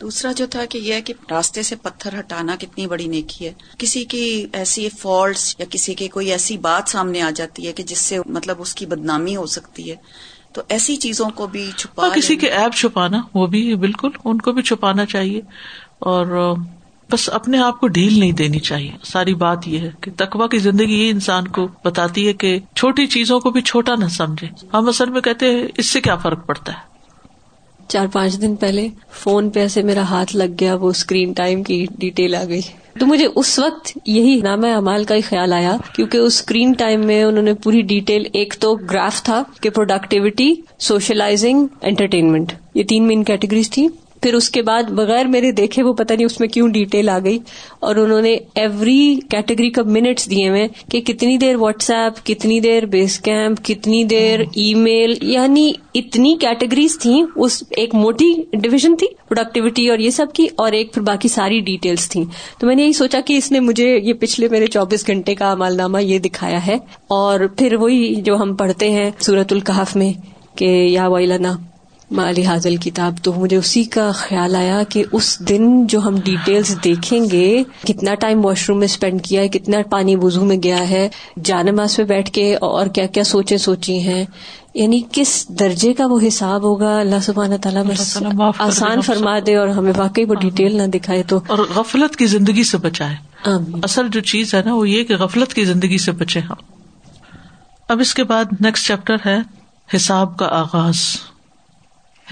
[0.00, 4.04] دوسرا جو تھا کہ یہ کہ راستے سے پتھر ہٹانا کتنی بڑی نیکی ہے۔ کسی
[4.04, 7.98] کی ایسی فالٹس یا کسی کی کوئی ایسی بات سامنے آ جاتی ہے کہ جس
[7.98, 9.96] سے مطلب اس کی بدنامی ہو سکتی ہے۔
[10.52, 14.52] تو ایسی چیزوں کو بھی چھپا کسی کے ایپ چھپانا وہ بھی بالکل ان کو
[14.52, 15.40] بھی چھپانا چاہیے۔
[15.98, 16.54] اور
[17.12, 20.58] بس اپنے آپ کو ڈھیل نہیں دینی چاہیے۔ ساری بات یہ ہے کہ تقوا کی
[20.58, 24.88] زندگی یہ انسان کو بتاتی ہے کہ چھوٹی چیزوں کو بھی چھوٹا نہ سمجھے۔ ہم
[24.88, 26.96] اصل میں کہتے ہیں، اس سے کیا فرق پڑتا ہے؟
[27.88, 31.86] چار پانچ دن پہلے فون پہ ایسے میرا ہاتھ لگ گیا، وہ اسکرین ٹائم کی
[31.98, 32.60] ڈیٹیل آ گئی۔
[33.00, 37.06] تو مجھے اس وقت یہی نام امال کا ہی خیال آیا، کیونکہ اس اسکرین ٹائم
[37.06, 43.06] میں انہوں نے پوری ڈیٹیل ایک تو گراف تھا کہ پروڈکٹیوٹی سوشلائزنگ انٹرٹینمنٹ یہ تین
[43.06, 43.88] مین کیٹیگریز تھی
[44.22, 47.18] پھر اس کے بعد بغیر میرے دیکھے وہ پتہ نہیں اس میں کیوں ڈیٹیل آ
[47.18, 47.38] گئی
[47.80, 52.60] اور انہوں نے ایوری کیٹیگری کا منٹس دیے ہوئے کہ کتنی دیر واٹس ایپ کتنی
[52.60, 58.96] دیر بیس کیمپ کتنی دیر ای میل یعنی اتنی کیٹیگریز تھیں اس ایک موٹی ڈویژن
[58.96, 62.24] تھی پروڈکٹیوٹی اور یہ سب کی اور ایک پھر باقی ساری ڈیٹیلس تھیں۔
[62.60, 65.54] تو میں نے یہی سوچا کہ اس نے مجھے یہ پچھلے میرے چوبیس گھنٹے کا
[65.54, 66.74] مال نامہ یہ دکھایا ہے۔
[67.08, 70.12] اور پھر وہی جو ہم پڑھتے ہیں سورت القحف میں
[70.56, 71.56] کہ یا ویلنا
[72.10, 76.78] مالی حاضل کتاب تو مجھے اسی کا خیال آیا کہ اس دن جو ہم ڈیٹیلز
[76.84, 80.88] دیکھیں گے کتنا ٹائم واش روم میں اسپینڈ کیا ہے کتنا پانی وزو میں گیا
[80.88, 81.08] ہے
[81.44, 84.24] جانماز پہ بیٹھ کے اور کیا کیا سوچے سوچی ہیں۔
[84.74, 88.18] یعنی کس درجے کا وہ حساب ہوگا؟ اللہ سبحانہ تعالیٰ بس
[88.58, 92.64] آسان فرما دے اور ہمیں واقعی وہ ڈیٹیل نہ دکھائے تو اور غفلت کی زندگی
[92.64, 93.14] سے بچائے
[93.82, 96.54] اصل جو چیز ہے نا وہ یہ کہ غفلت کی زندگی سے بچے ہم۔
[97.88, 99.38] اب اس کے بعد نیکسٹ چیپٹر ہے
[99.96, 100.96] حساب کا آغاز۔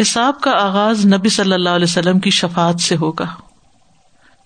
[0.00, 3.26] حساب کا آغاز نبی صلی اللہ علیہ وسلم کی شفات سے ہوگا۔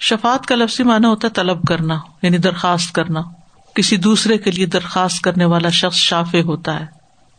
[0.00, 3.20] شفات کا لفظی مانا ہوتا ہے طلب کرنا یعنی درخواست کرنا۔
[3.74, 6.87] کسی دوسرے کے لیے درخواست کرنے والا شخص شافے ہوتا ہے۔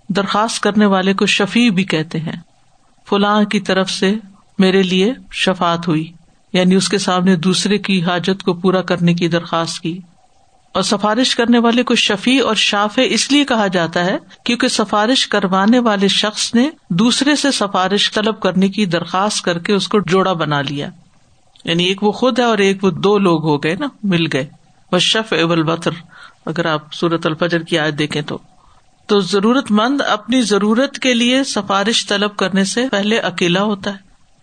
[0.09, 2.35] درخواست کرنے والے کو شفیع بھی کہتے ہیں۔
[3.09, 4.15] فلاں کی طرف سے
[4.59, 6.11] میرے لیے شفات ہوئی
[6.53, 9.99] یعنی اس کے سامنے دوسرے کی حاجت کو پورا کرنے کی درخواست کی۔
[10.73, 15.27] اور سفارش کرنے والے کو شفیع اور شاف اس لیے کہا جاتا ہے کیونکہ سفارش
[15.27, 19.99] کروانے والے شخص نے دوسرے سے سفارش طلب کرنے کی درخواست کر کے اس کو
[19.99, 20.89] جوڑا بنا لیا۔
[21.63, 24.45] یعنی ایک وہ خود ہے اور ایک وہ دو لوگ ہو گئے نا، مل گئے۔
[24.91, 25.91] وہ شف اول بطر
[26.45, 28.37] اگر آپ سورت الفجر کی آج دیکھیں تو۔
[29.07, 33.97] تو ضرورت مند اپنی ضرورت کے لیے سفارش طلب کرنے سے پہلے اکیلا ہوتا ہے،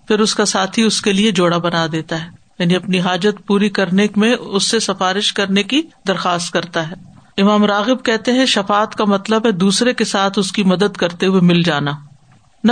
[0.08, 3.68] پھر اس کا ساتھی اس کے لیے جوڑا بنا دیتا ہے۔ یعنی اپنی حاجت پوری
[3.68, 6.94] کرنے میں اس سے سفارش کرنے کی درخواست کرتا ہے۔
[7.42, 11.26] امام راغب کہتے ہیں شفات کا مطلب ہے دوسرے کے ساتھ اس کی مدد کرتے
[11.26, 11.90] ہوئے مل جانا۔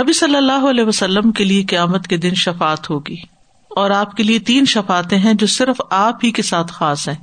[0.01, 3.15] نبی صلی اللہ علیہ وسلم کے لیے قیامت کے دن شفات ہوگی۔
[3.69, 7.15] اور آپ کے لیے تین شفاتیں ہیں جو صرف آپ ہی کے ساتھ خاص ہیں۔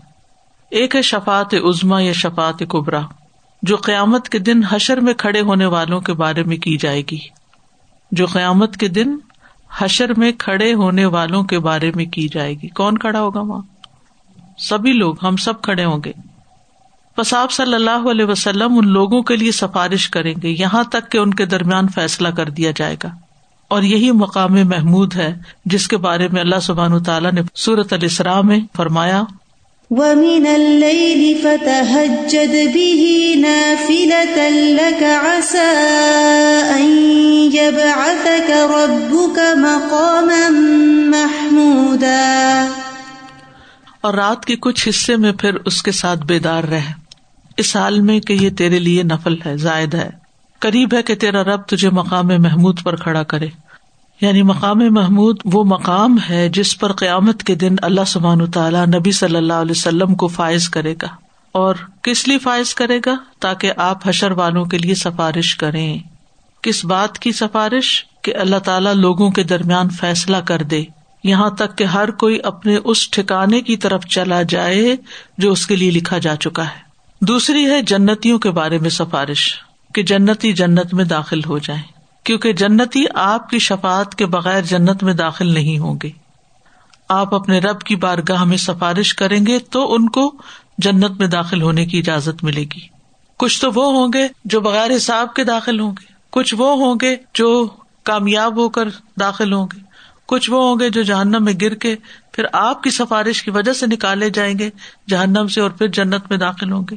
[0.71, 3.01] ایک ہے شفات عزما یا شفات کبرا،
[3.63, 7.19] جو قیامت کے دن حشر میں کھڑے ہونے والوں کے بارے میں کی جائے گی۔
[8.13, 9.17] جو قیامت کے دن
[9.79, 13.63] حشر میں کھڑے ہونے والوں کے بارے میں کی جائے گی۔ کون کھڑا ہوگا وہاں؟
[14.59, 16.13] سبھی لوگ، ہم سب کھڑے ہوں گے۔
[17.17, 21.13] پساب آپ صلی اللہ علیہ وسلم ان لوگوں کے لیے سفارش کریں گے۔ یہاں تک
[21.13, 23.09] کہ ان کے درمیان فیصلہ کر دیا جائے گا۔
[23.69, 28.41] اور یہی مقام محمود ہے، جس کے بارے میں اللہ سبحان تعالیٰ نے سورت الاسراء
[28.41, 29.23] میں فرمایا۔
[29.97, 36.87] وَمِنَ اللَّيْلِ فَتَهَجَّدْ بِهِ نَافِلَةً لَكَ عَسَىٰ أَن
[37.53, 40.49] يَبْعَثَكَ رَبُّكَ مَقَامًا
[41.11, 42.67] مَحْمُودًا
[44.01, 46.81] اور رات کے کچھ حصے میں پھر اس کے ساتھ بیدار رہ۔
[47.57, 50.11] اس حال میں کہ یہ تیرے لیے نفل ہے، زائد ہے۔
[50.59, 53.49] قریب ہے کہ تیرا رب تجھے مقام محمود پر کھڑا کرے۔
[54.23, 59.13] یعنی مقام محمود وہ مقام ہے جس پر قیامت کے دن اللہ سبحان تعالیٰ نبی
[59.13, 61.09] صلی اللہ علیہ وسلم کو فائز کرے گا
[61.53, 65.99] اور کس لیے فائز کرے گا؟ تاکہ آپ حشر والوں کے لیے سفارش کریں۔
[66.63, 70.85] کس بات کی سفارش؟ کہ اللہ تعالیٰ لوگوں کے درمیان فیصلہ کر دے۔
[71.25, 74.97] یہاں تک کہ ہر کوئی اپنے اس ٹھکانے کی طرف چلا جائے
[75.39, 76.81] جو اس کے لیے لکھا جا چکا ہے۔
[77.21, 79.55] دوسری ہے جنتیوں کے بارے میں سفارش،
[79.95, 81.92] کہ جنتی جنت میں داخل ہو جائیں۔
[82.25, 86.11] کیونکہ جنتی آپ کی شفات کے بغیر جنت میں داخل نہیں ہوں گے۔
[87.09, 90.35] آپ اپنے رب کی بارگاہ میں سفارش کریں گے تو ان کو
[90.79, 92.81] جنت میں داخل ہونے کی اجازت ملے گی۔
[93.37, 96.95] کچھ تو وہ ہوں گے جو بغیر حساب کے داخل ہوں گے۔ کچھ وہ ہوں
[97.01, 97.69] گے جو
[98.03, 98.89] کامیاب ہو کر
[99.21, 99.81] داخل ہوں گے۔
[100.27, 101.97] کچھ وہ ہوں گے جو جہنم میں گر کے
[102.33, 104.71] پھر آپ کی سفارش کی وجہ سے نکالے جائیں گے،
[105.09, 106.97] جہنم سے اور پھر جنت میں داخل ہوں گے۔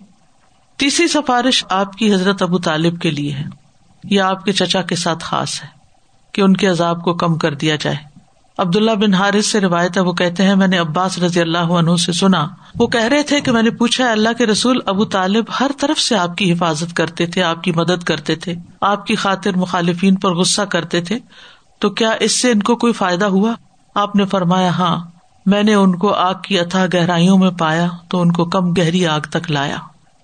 [0.77, 3.64] تیسری سفارش آپ کی حضرت ابو طالب کے لیے ہے۔
[4.09, 5.67] یہ آپ کے چچا کے ساتھ خاص ہے
[6.33, 7.95] کہ ان کے عذاب کو کم کر دیا جائے۔
[8.57, 11.95] عبداللہ بن حارث سے روایت ہے، وہ کہتے ہیں، میں نے عباس رضی اللہ عنہ
[11.95, 12.47] سے سنا۔
[12.79, 15.99] وہ کہہ رہے تھے کہ میں نے پوچھا اللہ کے رسول، ابو طالب ہر طرف
[15.99, 20.15] سے آپ کی حفاظت کرتے تھے، آپ کی مدد کرتے تھے، آپ کی خاطر مخالفین
[20.15, 21.19] پر غصہ کرتے تھے،
[21.79, 23.53] تو کیا اس سے ان کو کوئی فائدہ ہوا؟
[23.95, 24.97] آپ نے فرمایا ہاں
[25.45, 29.05] میں نے ان کو آگ کی اتھا گہرائیوں میں پایا، تو ان کو کم گہری
[29.07, 29.77] آگ تک لایا،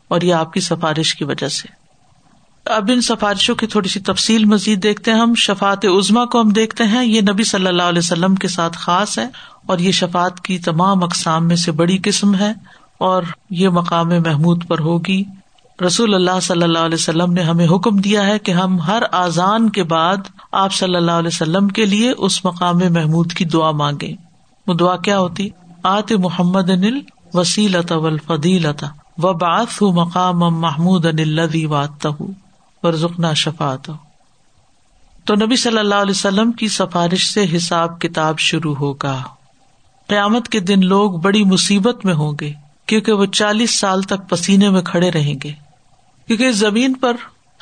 [0.08, 1.81] اور یہ آپ کی سفارش کی وجہ سے۔
[2.66, 6.50] اب ان سفارشوں کی تھوڑی سی تفصیل مزید دیکھتے ہیں ہم۔ شفات عزما کو ہم
[6.50, 9.28] دیکھتے ہیں۔ یہ نبی صلی اللہ علیہ وسلم کے ساتھ خاص ہے
[9.66, 12.54] اور یہ شفات کی تمام اقسام میں سے بڑی قسم ہے
[12.98, 15.24] اور یہ مقام محمود پر ہوگی۔
[15.86, 19.70] رسول اللہ صلی اللہ علیہ وسلم نے ہمیں حکم دیا ہے کہ ہم ہر آزان
[19.70, 20.18] کے بعد
[20.52, 24.16] آپ صلی اللہ علیہ وسلم کے لیے اس مقام محمود کی دعا مانگے
[24.68, 25.50] وہ دعا کیا ہوتی؟
[25.84, 27.00] آت محمد انل
[27.34, 32.08] وسیلتا ولفیلتا و بات مقام محمود ان وات
[32.84, 33.92] ورژنا شفات
[35.26, 39.24] تو نبی صلی اللہ علیہ وسلم کی سفارش سے حساب کتاب شروع ہوگا۔
[40.08, 42.54] قیامت کے دن لوگ بڑی مصیبت میں ہوں گے،
[42.86, 45.54] کیونکہ وہ چالیس سال تک پسینے میں کھڑے رہیں گے۔
[46.28, 47.16] کیونکہ زمین پر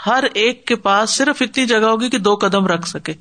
[0.06, 3.14] ہر ایک کے پاس صرف اتنی جگہ ہوگی کہ دو قدم رکھ سکے۔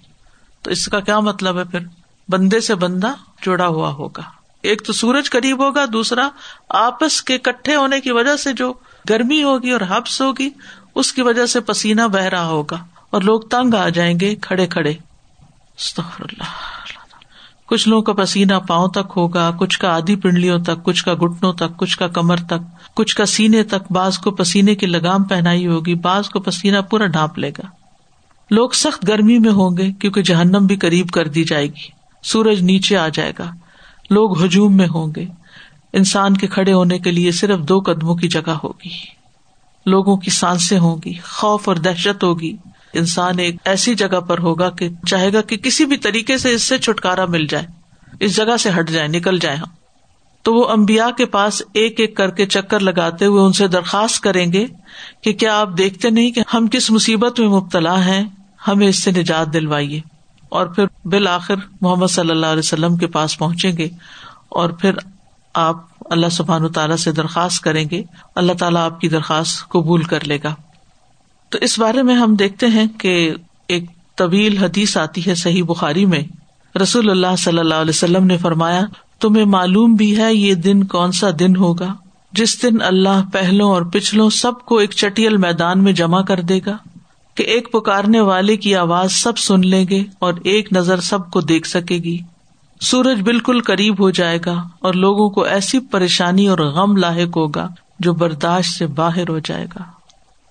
[0.62, 1.80] تو اس کا کیا مطلب ہے پھر؟
[2.28, 3.12] بندے سے بندہ
[3.46, 4.22] جڑا ہوا ہوگا۔
[4.62, 6.28] ایک تو سورج قریب ہوگا، دوسرا
[6.68, 8.72] آپس کے کٹھے ہونے کی وجہ سے جو
[9.10, 10.50] گرمی ہوگی اور حبس ہوگی
[10.94, 12.76] اس کی وجہ سے پسینہ بہ رہا ہوگا
[13.10, 14.92] اور لوگ تنگ آ جائیں گے کھڑے کھڑے۔
[16.18, 16.44] اللہ۔
[17.66, 21.52] کچھ لوگوں کا پسینہ پاؤں تک ہوگا، کچھ کا آدھی پنڈلیوں تک، کچھ کا گٹنوں
[21.52, 25.66] تک، کچھ کا کمر تک، کچھ کا سینے تک۔ بعض کو پسینے کی لگام پہنائی
[25.66, 27.62] ہوگی، بعض کو پسینہ پورا ڈھانپ لے گا۔
[28.50, 31.88] لوگ سخت گرمی میں ہوں گے کیونکہ جہنم بھی قریب کر دی جائے گی۔
[32.22, 33.50] سورج نیچے آ جائے گا۔
[34.10, 35.24] لوگ ہجوم میں ہوں گے۔
[35.92, 39.17] انسان کے کھڑے ہونے کے لیے صرف دو قدموں کی جگہ ہوگی۔
[39.88, 42.56] لوگوں کی سانسیں ہوں گی، خوف اور دہشت ہوگی۔
[42.92, 46.62] انسان ایک ایسی جگہ پر ہوگا کہ چاہے گا کہ کسی بھی طریقے سے اس
[46.62, 47.64] سے چھٹکارا مل جائے۔
[48.20, 49.66] اس جگہ سے ہٹ جائے نکل جائے ہم۔
[50.42, 54.20] تو وہ امبیا کے پاس ایک ایک کر کے چکر لگاتے ہوئے ان سے درخواست
[54.20, 54.66] کریں گے
[55.22, 58.24] کہ کیا آپ دیکھتے نہیں کہ ہم کس مصیبت میں مبتلا ہیں؟
[58.68, 60.00] ہمیں اس سے نجات دلوائیے۔
[60.48, 63.88] اور پھر بالآخر محمد صلی اللہ علیہ وسلم کے پاس پہنچیں گے
[64.48, 64.92] اور پھر
[65.58, 65.76] آپ
[66.10, 68.02] اللہ سبحان تعالیٰ سے درخواست کریں گے،
[68.34, 70.54] اللہ تعالیٰ آپ کی درخواست قبول کر لے گا۔
[71.50, 73.34] تو اس بارے میں ہم دیکھتے ہیں کہ
[73.68, 73.84] ایک
[74.16, 76.22] طویل حدیث آتی ہے صحیح بخاری میں۔
[76.82, 78.80] رسول اللہ صلی اللہ علیہ وسلم نے فرمایا،
[79.20, 81.94] تمہیں معلوم بھی ہے یہ دن کون سا دن ہوگا؟
[82.32, 86.60] جس دن اللہ پہلوں اور پچھلوں سب کو ایک چٹیل میدان میں جمع کر دے
[86.66, 86.76] گا،
[87.34, 91.40] کہ ایک پکارنے والے کی آواز سب سن لیں گے اور ایک نظر سب کو
[91.40, 92.18] دیکھ سکے گی۔
[92.80, 97.68] سورج بالکل قریب ہو جائے گا اور لوگوں کو ایسی پریشانی اور غم لاحق ہوگا
[98.00, 99.82] جو برداشت سے باہر ہو جائے گا۔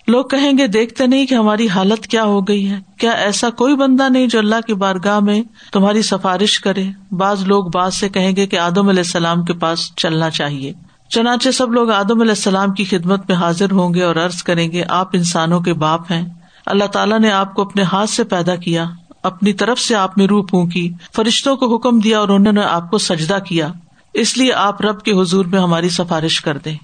[0.08, 3.76] لوگ کہیں گے، دیکھتے نہیں کہ ہماری حالت کیا ہو گئی ہے۔ کیا ایسا کوئی
[3.76, 8.36] بندہ نہیں جو اللہ کی بارگاہ میں تمہاری سفارش کرے؟ بعض لوگ بعض سے کہیں
[8.36, 10.74] گے کہ آدم علیہ السلام کے پاس چلنا چاہیے۔
[11.10, 14.72] چنانچہ سب لوگ آدم علیہ السلام کی خدمت میں حاضر ہوں گے اور ارض کریں
[14.72, 16.30] گے، آپ انسانوں کے باپ ہیں۔
[16.66, 18.86] اللہ تعالیٰ نے آپ کو اپنے ہاتھ سے پیدا کیا۔
[19.24, 22.92] اپنی طرف سے آپ نے روح پھونکی۔ فرشتوں کو حکم دیا اور انہوں نے آپ
[22.92, 23.72] کو سجدہ کیا۔
[24.14, 26.78] اس لیے آپ رب کے حضور میں ہماری سفارش کر دیں۔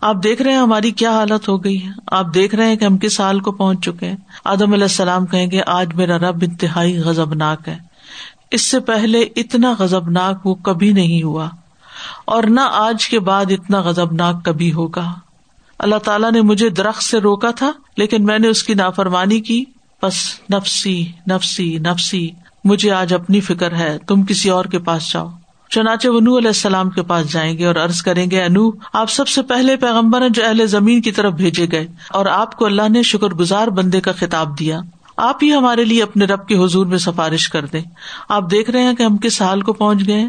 [0.00, 2.84] آپ دیکھ رہے ہیں ہماری کیا حالت ہو گئی ہے۔ آپ دیکھ رہے ہیں کہ
[2.84, 6.38] ہم کس حال کو پہنچ چکے ہیں۔ آدم علیہ السلام کہیں گے، آج میرا رب
[6.42, 7.78] انتہائی غزبناک ہے۔
[8.50, 11.48] اس سے پہلے اتنا غزبناک وہ کبھی نہیں ہوا۔
[12.24, 15.12] اور نہ آج کے بعد اتنا غزبناک کبھی ہوگا۔
[15.78, 19.64] اللہ تعالیٰ نے مجھے درخت سے روکا تھا، لیکن میں نے اس کی نافرمانی کی۔
[20.02, 20.14] بس
[20.52, 22.28] نفسی نفسی نفسی۔
[22.64, 25.28] مجھے آج اپنی فکر ہے، تم کسی اور کے پاس جاؤ۔
[25.70, 29.10] چنانچہ وہ نو علیہ السلام کے پاس جائیں گے اور عرض کریں گے انو آپ
[29.10, 32.66] سب سے پہلے پیغمبر ہیں جو اہل زمین کی طرف بھیجے گئے، اور آپ کو
[32.66, 34.80] اللہ نے شکر گزار بندے کا خطاب دیا۔
[35.16, 37.82] آپ ہی ہمارے لیے اپنے رب کے حضور میں سفارش کر دیں۔
[38.28, 40.24] آپ دیکھ رہے ہیں کہ ہم کس حال کو پہنچ گئے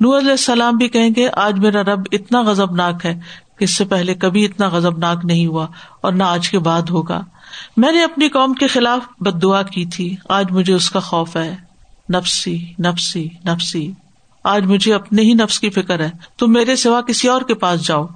[0.00, 3.18] نو علیہ السلام بھی کہیں گے، آج میرا رب اتنا غزب ناک ہے
[3.58, 5.66] کہ اس سے پہلے کبھی اتنا غزب ناک نہیں ہوا
[6.00, 7.20] اور نہ آج کے بعد ہوگا۔
[7.76, 11.36] میں نے اپنی قوم کے خلاف بد دعا کی تھی۔ آج مجھے اس کا خوف
[11.36, 11.56] ہے۔
[12.14, 13.92] نفسی نفسی نفسی۔
[14.44, 17.86] آج مجھے اپنے ہی نفس کی فکر ہے۔ تم میرے سوا کسی اور کے پاس
[17.86, 18.06] جاؤ۔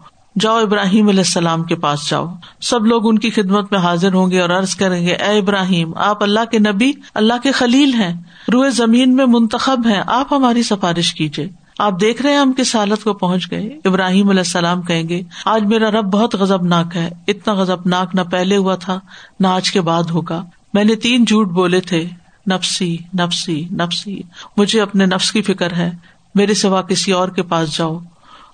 [0.41, 4.31] جاؤ ابراہیم علیہ السلام کے پاس جاؤ۔ سب لوگ ان کی خدمت میں حاضر ہوں
[4.31, 8.23] گے اور عرض کریں گے، اے ابراہیم، آپ اللہ کے نبی، اللہ کے خلیل ہیں۔
[8.53, 12.77] روئے زمین میں منتخب ہیں۔ آپ ہماری سفارش کیجیے آپ دیکھ رہے ہیں ہم کس
[12.77, 16.97] حالت کو پہنچ گئے؟ ابراہیم علیہ السلام کہیں گے، آج میرا رب بہت غزب ناک
[16.97, 19.01] ہے، اتنا غزب ناک نہ پہلے ہوا تھا،
[19.41, 22.09] نہ آج کے بعد ہوگا۔ میں نے تین جھوٹ بولے تھے،
[22.51, 24.23] نفسی نفسی نفسی۔
[24.57, 25.91] مجھے اپنے نفس کی فکر ہے،
[26.35, 27.99] میرے سوا کسی اور کے پاس جاؤ۔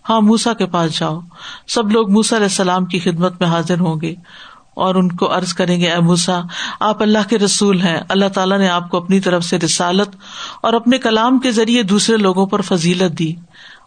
[0.09, 1.21] ہاں موسا کے پاس جاؤ۔
[1.69, 4.15] سب لوگ موسا علیہ السلام کی خدمت میں حاضر ہوں گے۔
[4.75, 6.41] اور ان کو ارض کریں گے، اے موسا
[6.81, 10.09] آپ اللہ کے رسول ہیں۔ اللہ تعالیٰ نے آپ کو اپنی طرف سے رسالت
[10.63, 13.35] اور اپنے کلام کے ذریعے دوسرے لوگوں پر فضیلت دی۔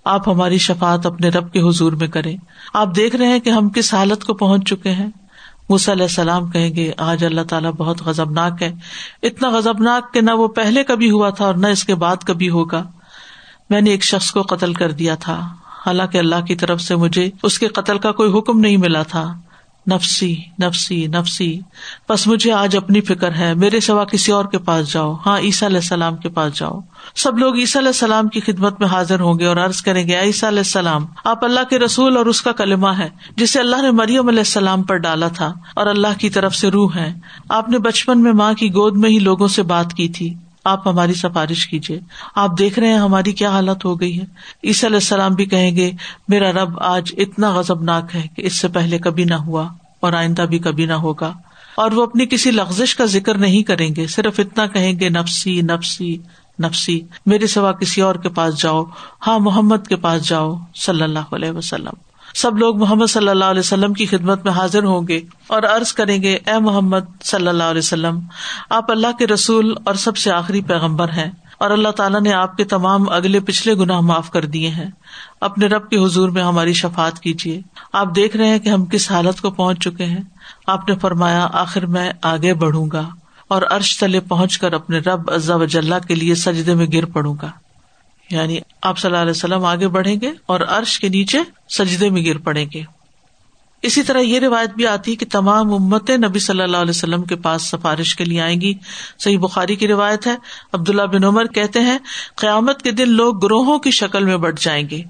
[0.06, 2.38] آپ ہماری شفات اپنے رب کے حضور میں کریں۔
[2.74, 5.08] آپ دیکھ رہے ہیں کہ ہم کس حالت کو پہنچ چکے ہیں۔
[5.70, 8.72] موسیٰ علیہ السلام کہیں گے، آج اللہ تعالیٰ بہت غزبناک ہے۔
[9.24, 12.50] اتنا غزبناک کہ نہ وہ پہلے کبھی ہوا تھا اور نہ اس کے بعد کبھی
[12.50, 12.84] ہوگا۔
[13.70, 15.48] میں نے ایک شخص کو قتل کر دیا تھا۔
[15.86, 19.38] حالانکہ اللہ کی طرف سے مجھے اس کے قتل کا کوئی حکم نہیں ملا تھا۔
[19.92, 21.60] نفسی نفسی نفسی۔
[22.10, 25.68] بس مجھے آج اپنی فکر ہے، میرے سوا کسی اور کے پاس جاؤ۔ ہاں عیسیٰ
[25.68, 26.80] علیہ السلام کے پاس جاؤ۔
[27.16, 30.20] سب لوگ عیسیٰ علیہ السلام کی خدمت میں حاضر ہوں گے اور عرض کریں گے
[30.20, 33.92] عیسیٰ علیہ السلام، آپ اللہ کے رسول اور اس کا کلمہ ہے، جسے اللہ نے
[33.92, 37.14] مریم علیہ السلام پر ڈالا تھا اور اللہ کی طرف سے روح ہے۔
[37.50, 40.34] آپ نے بچپن میں ماں کی گود میں ہی لوگوں سے بات کی تھی۔
[40.66, 42.00] آپ ہماری سفارش کیجیے۔
[42.36, 44.26] آپ دیکھ رہے ہیں ہماری کیا حالت ہو گئی ہے۔
[44.64, 45.92] عیسی علیہ السلام بھی کہیں گے،
[46.28, 49.68] میرا رب آج اتنا غزب ناک ہے کہ اس سے پہلے کبھی نہ ہوا
[50.00, 51.34] اور آئندہ بھی کبھی نہ ہوگا۔
[51.76, 55.62] اور وہ اپنی کسی لفزش کا ذکر نہیں کریں گے، صرف اتنا کہیں گے، نفسی
[55.62, 56.18] نفسی
[56.60, 58.84] نفسی، میرے سوا کسی اور کے پاس جاؤ۔
[59.28, 63.60] ہاں محمد کے پاس جاؤ، صلی اللہ علیہ وسلم۔ سب لوگ محمد صلی اللہ علیہ
[63.60, 67.64] وسلم کی خدمت میں حاضر ہوں گے اور عرض کریں گے، اے محمد صلی اللہ
[67.64, 68.20] علیہ وسلم،
[68.70, 72.58] آپ اللہ کے رسول اور سب سے آخری پیغمبر ہیں اور اللہ تعالیٰ نے آپ
[72.58, 74.90] کے تمام اگلے پچھلے گناہ معاف کر دیے ہیں۔
[75.42, 77.62] اپنے رب کے حضور میں ہماری شفات کیجیے۔
[77.94, 80.22] آپ دیکھ رہے ہیں کہ ہم کس حالت کو پہنچ چکے ہیں۔
[80.68, 83.10] آپ نے فرمایا، آخر میں آگے بڑھوں گا
[83.48, 87.36] اور عرش تلے پہنچ کر اپنے رب ازا وجاللہ کے لیے سجدے میں گر پڑوں
[87.42, 87.50] گا۔
[88.30, 91.38] یعنی آپ صلی اللہ علیہ وسلم آگے بڑھیں گے اور عرش کے نیچے
[91.70, 92.95] سجدے میں گر پڑیں گے۔
[93.86, 97.24] اسی طرح یہ روایت بھی آتی ہے کہ تمام امت نبی صلی اللہ علیہ وسلم
[97.24, 98.74] کے پاس سفارش کے لیے آئیں گی۔
[99.20, 100.36] صحیح بخاری کی روایت ہے۔
[100.74, 101.98] عبداللہ بن عمر کہتے ہیں،
[102.36, 105.02] قیامت کے دن لوگ گروہوں کی شکل میں بٹ جائیں گے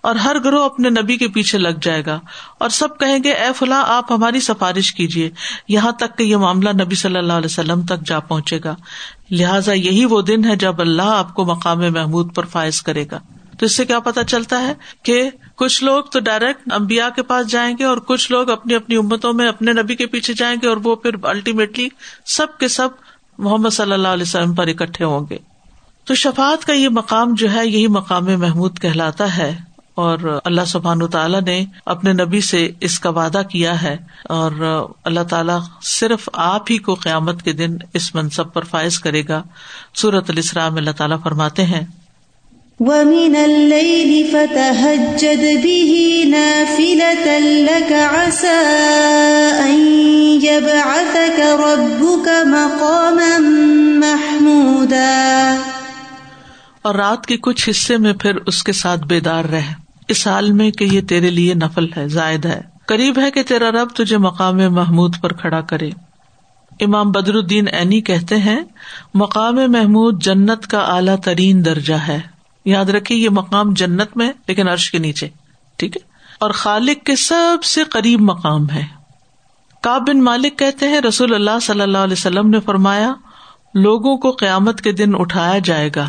[0.00, 2.20] اور ہر گروہ اپنے نبی کے پیچھے لگ جائے گا
[2.60, 5.30] اور سب کہیں گے، اے فلاں، آپ ہماری سفارش کیجیے
[5.68, 8.76] یہاں تک کہ یہ معاملہ نبی صلی اللہ علیہ وسلم تک جا پہنچے گا۔
[9.30, 13.20] لہٰذا یہی وہ دن ہے جب اللہ آپ کو مقام محمود پر فائز کرے گا۔
[13.60, 17.46] تو اس سے کیا پتا چلتا ہے کہ کچھ لوگ تو ڈائریکٹ امبیا کے پاس
[17.46, 20.68] جائیں گے اور کچھ لوگ اپنی اپنی امتوں میں اپنے نبی کے پیچھے جائیں گے
[20.68, 21.88] اور وہ پھر الٹیمیٹلی
[22.26, 22.88] سب کے سب
[23.38, 25.38] محمد صلی اللہ علیہ وسلم پر اکٹھے ہوں گے۔
[26.04, 29.56] تو شفات کا یہ مقام جو ہے، یہی مقام محمود کہلاتا ہے
[29.94, 34.52] اور اللہ سبحان تعالیٰ نے اپنے نبی سے اس کا وعدہ کیا ہے اور
[35.04, 39.42] اللہ تعالیٰ صرف آپ ہی کو قیامت کے دن اس منصب پر فائز کرے گا۔
[39.94, 41.84] سورت السلام اللہ تعالیٰ فرماتے ہیں
[42.80, 49.80] وَمِنَ اللَّيْلِ فَتَهَجَّدْ بِهِ نَافِلَةً لَكَ عَسَىٰ أَن
[50.42, 53.38] يَبْعَثَكَ رَبُّكَ مَقَامًا
[53.98, 55.56] مَحْمُودًا۔
[56.82, 59.60] اور رات کے کچھ حصے میں پھر اس کے ساتھ بیدار رہ۔
[60.08, 63.70] اس حال میں کہ یہ تیرے لیے نفل ہے، زائد ہے۔ قریب ہے کہ تیرا
[63.70, 65.90] رب تجھے مقام محمود پر کھڑا کرے۔
[66.80, 68.60] امام بدر الدین اینی کہتے ہیں،
[69.14, 72.39] مقام محمود جنت کا اعلیٰ ترین درجہ ہے۔
[72.70, 75.28] یاد رکھیے یہ مقام جنت میں لیکن عرش کے نیچے،
[75.78, 76.08] ٹھیک ہے؟
[76.40, 78.84] اور خالق کے سب سے قریب مقام ہے۔
[79.82, 83.12] کاب بن مالک کہتے ہیں، رسول اللہ صلی اللہ علیہ وسلم نے فرمایا،
[83.74, 86.08] لوگوں کو قیامت کے دن اٹھایا جائے گا۔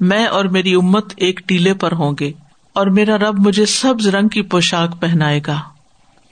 [0.00, 2.32] میں اور میری امت ایک ٹیلے پر ہوں گے،
[2.72, 5.60] اور میرا رب مجھے سبز رنگ کی پوشاک پہنائے گا۔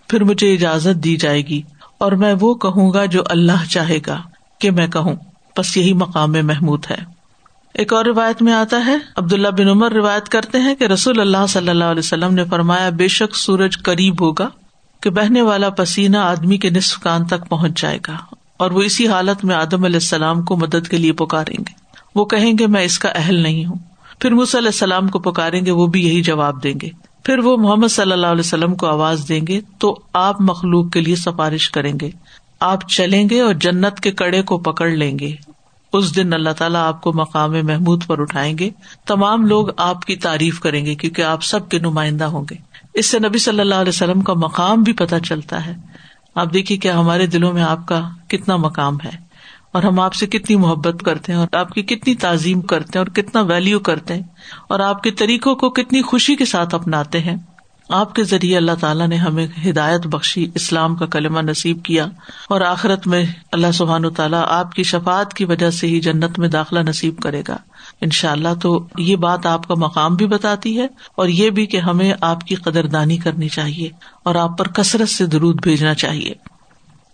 [0.08, 1.62] پھر مجھے اجازت دی جائے گی،
[1.98, 4.20] اور میں وہ کہوں گا جو اللہ چاہے گا
[4.58, 5.14] کہ میں کہوں۔
[5.58, 7.11] بس یہی مقام محمود ہے۔
[7.74, 11.46] ایک اور روایت میں آتا ہے۔ عبداللہ بن عمر روایت کرتے ہیں کہ رسول اللہ
[11.48, 14.48] صلی اللہ علیہ وسلم نے فرمایا، بے شک سورج قریب ہوگا
[15.00, 18.16] کہ بہنے والا پسینہ آدمی کے نصف کان تک پہنچ جائے گا
[18.56, 21.72] اور وہ اسی حالت میں آدم علیہ السلام کو مدد کے لیے پکاریں گے۔
[22.14, 23.76] وہ کہیں گے، میں اس کا اہل نہیں ہوں۔
[24.18, 26.88] پھر مس علیہ السلام کو پکاریں گے، وہ بھی یہی جواب دیں گے۔
[27.24, 31.00] پھر وہ محمد صلی اللہ علیہ وسلم کو آواز دیں گے، تو آپ مخلوق کے
[31.00, 32.10] لیے سفارش کریں گے۔
[32.60, 35.51] آپ چلیں گے اور جنت کے کڑے کو پکڑ لیں گے۔
[35.92, 38.70] اس دن اللہ تعالیٰ آپ کو مقام محمود پر اٹھائیں گے۔
[39.06, 42.56] تمام لوگ آپ کی تعریف کریں گے کیونکہ آپ سب کے نمائندہ ہوں گے۔
[42.94, 45.74] اس سے نبی صلی اللہ علیہ وسلم کا مقام بھی پتہ چلتا ہے۔
[46.34, 49.10] آپ دیکھیے کہ ہمارے دلوں میں آپ کا کتنا مقام ہے
[49.72, 53.06] اور ہم آپ سے کتنی محبت کرتے ہیں اور آپ کی کتنی تعظیم کرتے ہیں
[53.06, 54.22] اور کتنا ویلو کرتے ہیں
[54.68, 57.36] اور آپ کے طریقوں کو کتنی خوشی کے ساتھ اپناتے ہیں۔
[57.92, 62.06] آپ کے ذریعے اللہ تعالیٰ نے ہمیں ہدایت بخشی، اسلام کا کلمہ نصیب کیا
[62.48, 66.48] اور آخرت میں اللہ سبحان تعالیٰ آپ کی شفات کی وجہ سے ہی جنت میں
[66.48, 67.56] داخلہ نصیب کرے گا۔
[68.00, 71.66] ان شاء اللہ تو یہ بات آپ کا مقام بھی بتاتی ہے اور یہ بھی
[71.66, 73.88] کہ ہمیں آپ کی قدردانی کرنی چاہیے
[74.22, 76.51] اور آپ پر کثرت سے درود بھیجنا چاہیے۔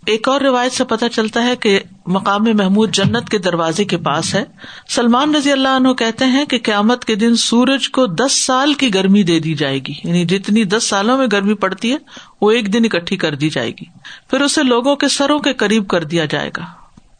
[0.09, 4.35] ایک اور روایت سے پتہ چلتا ہے کہ مقام محمود جنت کے دروازے کے پاس
[4.35, 4.43] ہے۔
[4.89, 8.93] سلمان رضی اللہ عنہ کہتے ہیں کہ قیامت کے دن سورج کو دس سال کی
[8.93, 11.97] گرمی دے دی جائے گی۔ یعنی جتنی دس سالوں میں گرمی پڑتی ہے،
[12.41, 13.85] وہ ایک دن اکٹھی کر دی جائے گی۔
[14.29, 16.65] پھر اسے لوگوں کے سروں کے قریب کر دیا جائے گا۔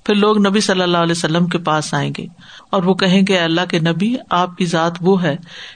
[0.04, 2.26] پھر لوگ نبی صلی اللہ علیہ وسلم کے پاس آئیں گے
[2.72, 5.36] اور وہ کہیں گے اللہ کے نبی، آپ کی ذات وہ ہے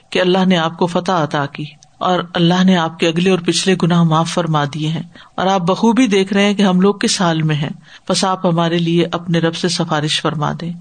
[0.10, 1.65] کہ اللہ نے آپ کو فتح عطا کی۔
[1.97, 5.03] اور اللہ نے آپ کے اگلے اور پچھلے گناہ معاف فرما دیے ہیں۔
[5.36, 7.69] اور آپ بخوبی دیکھ رہے ہیں کہ ہم لوگ کس حال میں ہیں۔
[8.10, 10.73] بس آپ ہمارے لیے اپنے رب سے سفارش فرما دیں۔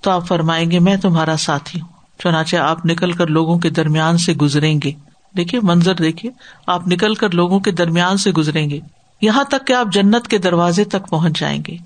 [0.00, 4.18] تو آپ فرمائیں گے، میں تمہارا ساتھی ہوں۔ چنانچہ آپ نکل کر لوگوں کے درمیان
[4.18, 4.92] سے گزریں گے۔
[5.36, 6.32] دیکھیے، منظر دیکھیے۔
[6.66, 8.80] آپ نکل کر لوگوں کے درمیان سے گزریں گے۔
[9.20, 11.76] یہاں تک کہ آپ جنت کے دروازے تک پہنچ جائیں گے۔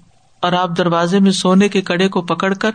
[0.42, 2.70] اور آپ دروازے میں سونے کے کڑے کو پکڑ کر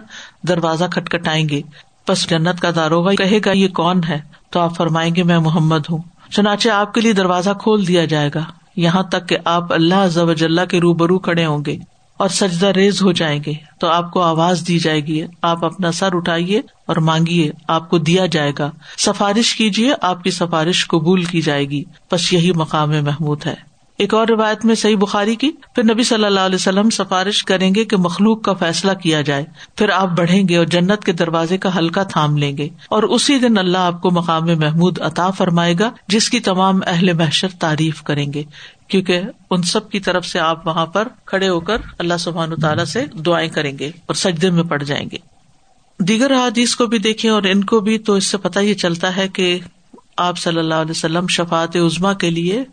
[0.47, 1.61] دروازہ کٹکھٹائیں گے۔
[2.07, 5.79] بس جنت کا داروگا کہے گا، یہ کون ہے؟ تو آپ فرمائیں گے، میں محمد
[5.89, 5.97] ہوں۔
[6.31, 8.43] چنانچہ آپ کے لیے دروازہ کھول دیا جائے گا۔
[8.75, 11.77] یہاں تک کہ آپ اللہ کے روبرو کھڑے ہوں گے
[12.17, 15.91] اور سجدہ ریز ہو جائیں گے۔ تو آپ کو آواز دی جائے گی، آپ اپنا
[15.91, 21.23] سر اٹھائیے اور مانگیے، آپ کو دیا جائے گا۔ سفارش کیجیے، آپ کی سفارش قبول
[21.23, 23.72] کی جائے گی۔ بس یہی مقام محمود ہے۔
[24.03, 27.75] ایک اور روایت میں صحیح بخاری کی، پھر نبی صلی اللہ علیہ وسلم سفارش کریں
[27.75, 29.45] گے کہ مخلوق کا فیصلہ کیا جائے۔
[29.75, 33.39] پھر آپ بڑھیں گے اور جنت کے دروازے کا ہلکا تھام لیں گے۔ اور اسی
[33.39, 38.03] دن اللہ آپ کو مقام محمود عطا فرمائے گا، جس کی تمام اہل محشر تعریف
[38.03, 38.43] کریں گے۔
[38.87, 42.85] کیونکہ ان سب کی طرف سے آپ وہاں پر کھڑے ہو کر اللہ سبحان تعالیٰ
[42.85, 45.17] سے دعائیں کریں گے اور سجدے میں پڑ جائیں گے۔
[45.99, 49.15] دیگر حادیث کو بھی دیکھیں اور ان کو بھی تو اس سے پتہ یہ چلتا
[49.15, 49.59] ہے کہ
[50.17, 52.63] آپ صلی اللہ علیہ وسلم شفات عزما کے لیے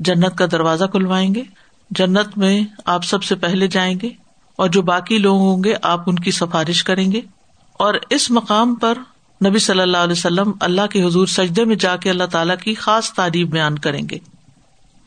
[0.00, 1.42] جنت کا دروازہ کھلوائیں گے،
[1.90, 4.10] جنت میں آپ سب سے پہلے جائیں گے
[4.56, 7.20] اور جو باقی لوگ ہوں گے، آپ ان کی سفارش کریں گے۔
[7.72, 8.98] اور اس مقام پر
[9.46, 12.74] نبی صلی اللہ علیہ وسلم اللہ کے حضور سجدے میں جا کے اللہ تعالیٰ کی
[12.74, 14.18] خاص تعریف بیان کریں گے۔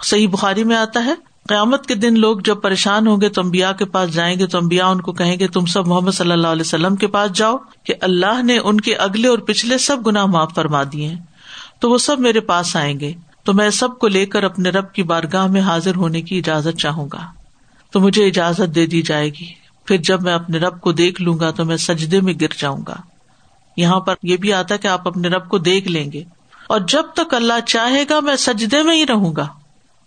[0.03, 1.13] صحیح بخاری میں آتا ہے،
[1.49, 4.57] قیامت کے دن لوگ جب پریشان ہوں گے تو امبیا کے پاس جائیں گے، تو
[4.57, 7.57] امبیا ان کو کہیں گے، تم سب محمد صلی اللہ علیہ وسلم کے پاس جاؤ
[7.83, 11.13] کہ اللہ نے ان کے اگلے اور پچھلے سب گنا معاف فرما دیے
[11.79, 13.13] تو وہ سب میرے پاس آئیں گے۔
[13.43, 16.77] تو میں سب کو لے کر اپنے رب کی بارگاہ میں حاضر ہونے کی اجازت
[16.77, 17.25] چاہوں گا۔
[17.91, 19.53] تو مجھے اجازت دے دی جائے گی۔
[19.85, 22.81] پھر جب میں اپنے رب کو دیکھ لوں گا تو میں سجدے میں گر جاؤں
[22.87, 22.95] گا۔
[23.77, 26.23] یہاں پر یہ بھی آتا کہ آپ اپنے رب کو دیکھ لیں گے۔
[26.67, 29.47] اور جب تک اللہ چاہے گا میں سجدے میں ہی رہوں گا۔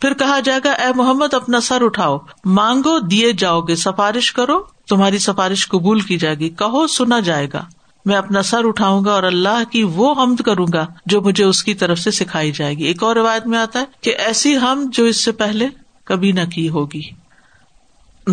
[0.00, 4.62] پھر کہا جائے گا، اے محمد، اپنا سر اٹھاؤ۔ مانگو، دیے جاؤ گے۔ سفارش کرو،
[4.88, 7.64] تمہاری سفارش قبول کی جائے گی۔ کہو، سنا جائے گا۔
[8.04, 11.64] میں اپنا سر اٹھاؤں گا اور اللہ کی وہ حمد کروں گا جو مجھے اس
[11.64, 14.88] کی طرف سے سکھائی جائے گی۔ ایک اور روایت میں آتا ہے کہ ایسی ہم
[14.92, 15.68] جو اس سے پہلے
[16.04, 17.22] کبھی نہ کی ہوگی۔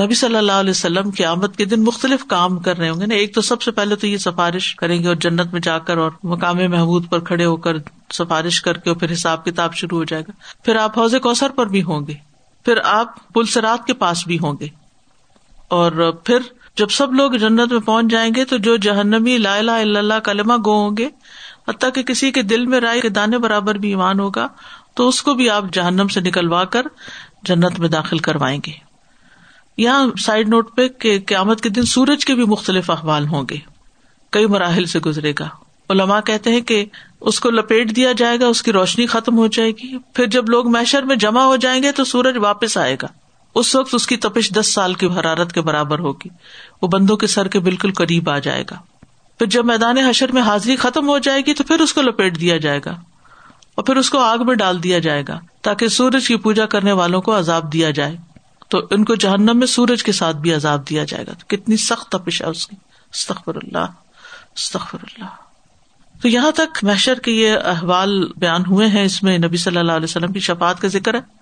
[0.02, 3.06] نبی صلی اللہ علیہ وسلم کی آمد کے دن مختلف کام کر رہے ہوں گے
[3.06, 5.80] نا۔ ایک تو سب سے پہلے تو یہ سفارش کریں گے اور جنت میں جا
[5.80, 7.74] کر اور مقام محمود پر کھڑے ہو کر
[8.14, 10.32] سفارش کر کے اور پھر حساب کتاب شروع ہو جائے گا۔
[10.66, 12.14] پھر آپ حوض کوثر پر بھی ہوں گے۔
[12.66, 14.68] پھر آپ پلسرات کے پاس بھی ہوں گے۔
[15.68, 16.40] اور پھر
[16.80, 20.74] جب سب لوگ جنت میں پہنچ جائیں گے تو جو جہنمی لا اللہ کلمہ گو
[20.74, 21.10] ہوں گے،
[21.68, 24.48] حتیٰ کہ کسی کے دل میں رائے کے دانے برابر بھی ایمان ہوگا،
[24.94, 26.82] تو اس کو بھی آپ جہنم سے نکلوا کر
[27.44, 28.72] جنت میں داخل کروائیں گے۔
[29.78, 33.58] یہاں سائڈ نوٹ پہ کہ قیامت کے دن سورج کے بھی مختلف احوال ہوں گے۔
[34.30, 35.50] کئی مراحل سے گزرے گا۔
[35.90, 36.86] علماء کہتے ہیں کہ
[37.22, 40.50] اس کو لپیٹ دیا جائے گا، اس کی روشنی ختم ہو جائے گی۔ پھر جب
[40.50, 43.08] لوگ میشر میں جمع ہو جائیں گے تو سورج واپس آئے گا۔
[43.56, 46.30] اس وقت اس کی تپش دس سال کی حرارت کے برابر ہوگی۔
[46.82, 48.76] وہ بندوں کے سر کے بالکل قریب آ جائے گا۔
[49.40, 52.40] پھر جب میدان حشر میں حاضری ختم ہو جائے گی تو پھر اس کو لپیٹ
[52.40, 52.92] دیا جائے گا۔
[53.76, 56.92] اور پھر اس کو آگ میں ڈال دیا جائے گا تاکہ سورج کی پوجا کرنے
[56.92, 58.18] والوں کو عذاب دیا جائے۔
[58.70, 61.78] تو ان کو جہنم میں سورج کے ساتھ بھی عذاب دیا جائے گا۔ تو کتنی
[61.78, 62.76] سخت تپش ہے اس کی۔
[63.14, 63.86] استخر اللہ
[64.56, 65.30] استخر اللہ۔
[66.22, 69.92] تو یہاں تک محشر کے یہ احوال بیان ہوئے ہیں۔ اس میں نبی صلی اللہ
[69.92, 71.39] علیہ وسلم کی شفات کا ذکر ہے۔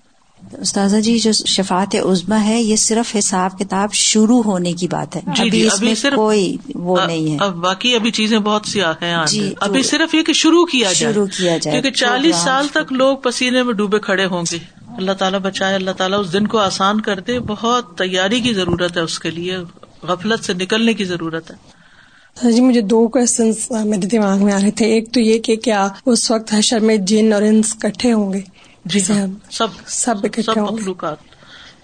[0.62, 5.22] استاذہ جی جو شفات عزما ہے یہ صرف حساب کتاب شروع ہونے کی بات ہے۔
[5.36, 9.26] جی جی ابھی صرف کوئی وہ نہیں ہے۔ اب باقی ابھی چیزیں بہت سی ہیں
[9.28, 12.94] جی ابھی صرف یہ کہ شروع کیا جائے۔ شروع کیا جائے۔ کیونکہ چالیس سال تک
[12.94, 14.58] لوگ پسینے میں ڈوبے کھڑے ہوں گے۔
[14.98, 18.98] اللہ تعالیٰ بچائے اللہ تعالیٰ اس دن کو آسان کر دے۔ بہت تیاری کی ضرورت
[18.98, 19.58] ہے اس کے لیے۔
[20.04, 24.72] غفلت سے نکلنے کی ضرورت ہے۔ جی مجھے دو کوشچنس میرے دماغ میں آ رہے
[24.72, 28.34] تھے۔ ایک تو یہ کہ کیا اس وقت حشر میں جن اور انس کٹھے ہوں
[28.34, 28.42] گے؟
[28.90, 30.16] جی ہاں سب سب
[30.46, 31.18] سب مخلوقات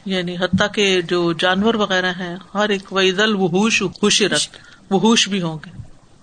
[0.05, 4.41] یعنی حتیٰ کہ جو جانور وغیرہ ہیں ہر ایک ویزل وحوش خوشرت
[4.91, 5.69] وحوش بھی ہوں گے۔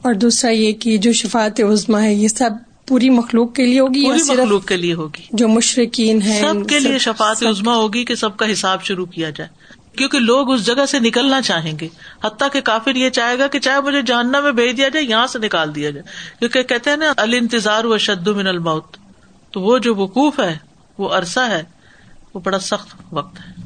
[0.03, 2.51] اور دوسرا یہ کہ جو شفات عزما ہے یہ سب
[2.87, 6.81] پوری مخلوق کے لیے ہوگی پوری مخلوق کے لیے ہوگی؟ جو مشرقین ہے سب کے
[6.81, 9.51] لیے شفات عزما ہوگی کہ سب کا حساب شروع کیا جائے۔
[9.97, 11.89] کیونکہ لوگ اس جگہ سے نکلنا چاہیں گے۔
[12.25, 15.27] حتیٰ کہ کافر یہ چاہے گا کہ چاہے مجھے جاننا میں بھیج دیا جائے یہاں
[15.27, 16.07] سے نکال دیا جائے۔
[16.39, 18.97] کیونکہ کہتے ہیں نا انتظار و شد من الموت۔
[19.51, 20.70] تو وہ جو وقوف ہے
[21.01, 21.63] وہ عرصہ ہے
[22.35, 23.60] وہ بڑا سخت وقت ہے۔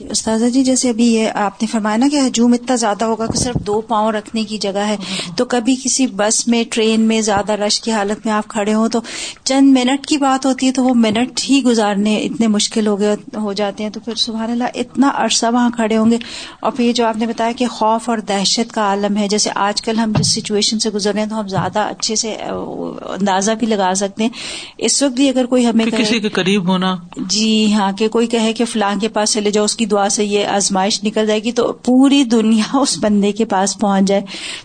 [0.00, 3.38] استاذہ جی جیسے ابھی یہ آپ نے فرمایا نا کہ ہجوم اتنا زیادہ ہوگا کہ
[3.38, 4.96] صرف دو پاؤں رکھنے کی جگہ ہے
[5.36, 8.88] تو کبھی کسی بس میں ٹرین میں زیادہ رش کی حالت میں آپ کھڑے ہوں
[8.88, 9.00] تو
[9.44, 13.14] چند منٹ کی بات ہوتی ہے تو وہ منٹ ہی گزارنے اتنے مشکل ہو گئے
[13.36, 16.18] ہو جاتے ہیں تو پھر سبحان اللہ اتنا عرصہ وہاں کھڑے ہوں گے۔
[16.60, 19.50] اور پھر یہ جو آپ نے بتایا کہ خوف اور دہشت کا عالم ہے جیسے
[19.54, 23.52] آج کل ہم جس سچویشن سے گزر رہے ہیں تو ہم زیادہ اچھے سے اندازہ
[23.52, 24.30] بھی لگا سکتے ہیں۔
[24.78, 28.52] اس وقت بھی اگر کوئی ہمیں کسی کے قریب ہونا۔ جی ہاں کہ کوئی کہے
[28.52, 31.52] کہ فلاں کے پاس چلے جاؤ اس کی دعا سے یہ آزمائش نکل جائے گی
[31.52, 34.20] تو پوری دنیا اس بندے کے پاس پہنچ جائے۔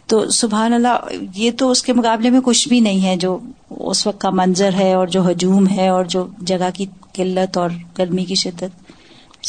[0.07, 0.97] تو سبحان اللہ،
[1.36, 3.39] یہ تو اس کے مقابلے میں کچھ بھی نہیں ہے جو
[3.70, 7.70] اس وقت کا منظر ہے اور جو ہجوم ہے اور جو جگہ کی قلت اور
[7.97, 8.89] گرمی کی شدت۔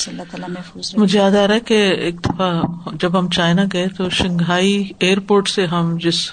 [0.07, 2.63] اللہ تعالیٰ محفوظ مجھے یاد آ رہا ہے کہ ایک دفعہ
[3.01, 6.31] جب ہم چائنا گئے تو شنگھائی ایئرپورٹ سے ہم جس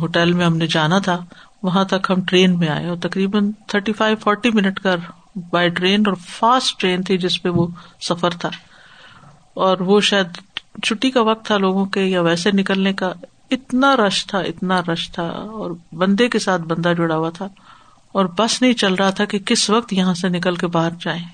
[0.00, 1.18] ہوٹل میں ہم نے جانا تھا،
[1.62, 4.94] وہاں تک ہم ٹرین میں آئے اور تقریباً تھرٹی فائیو فورٹی منٹ کا
[5.50, 7.66] بائی ٹرین اور فاسٹ ٹرین تھی جس پہ وہ
[8.00, 8.50] سفر تھا۔
[9.54, 10.26] اور وہ شاید
[10.82, 13.12] چھٹی کا وقت تھا لوگوں کے یا ویسے نکلنے کا،
[13.50, 17.48] اتنا رش تھا، اتنا رش تھا اور بندے کے ساتھ بندہ جڑا ہوا تھا
[18.12, 21.24] اور بس نہیں چل رہا تھا کہ کس وقت یہاں سے نکل کے باہر جائیں۔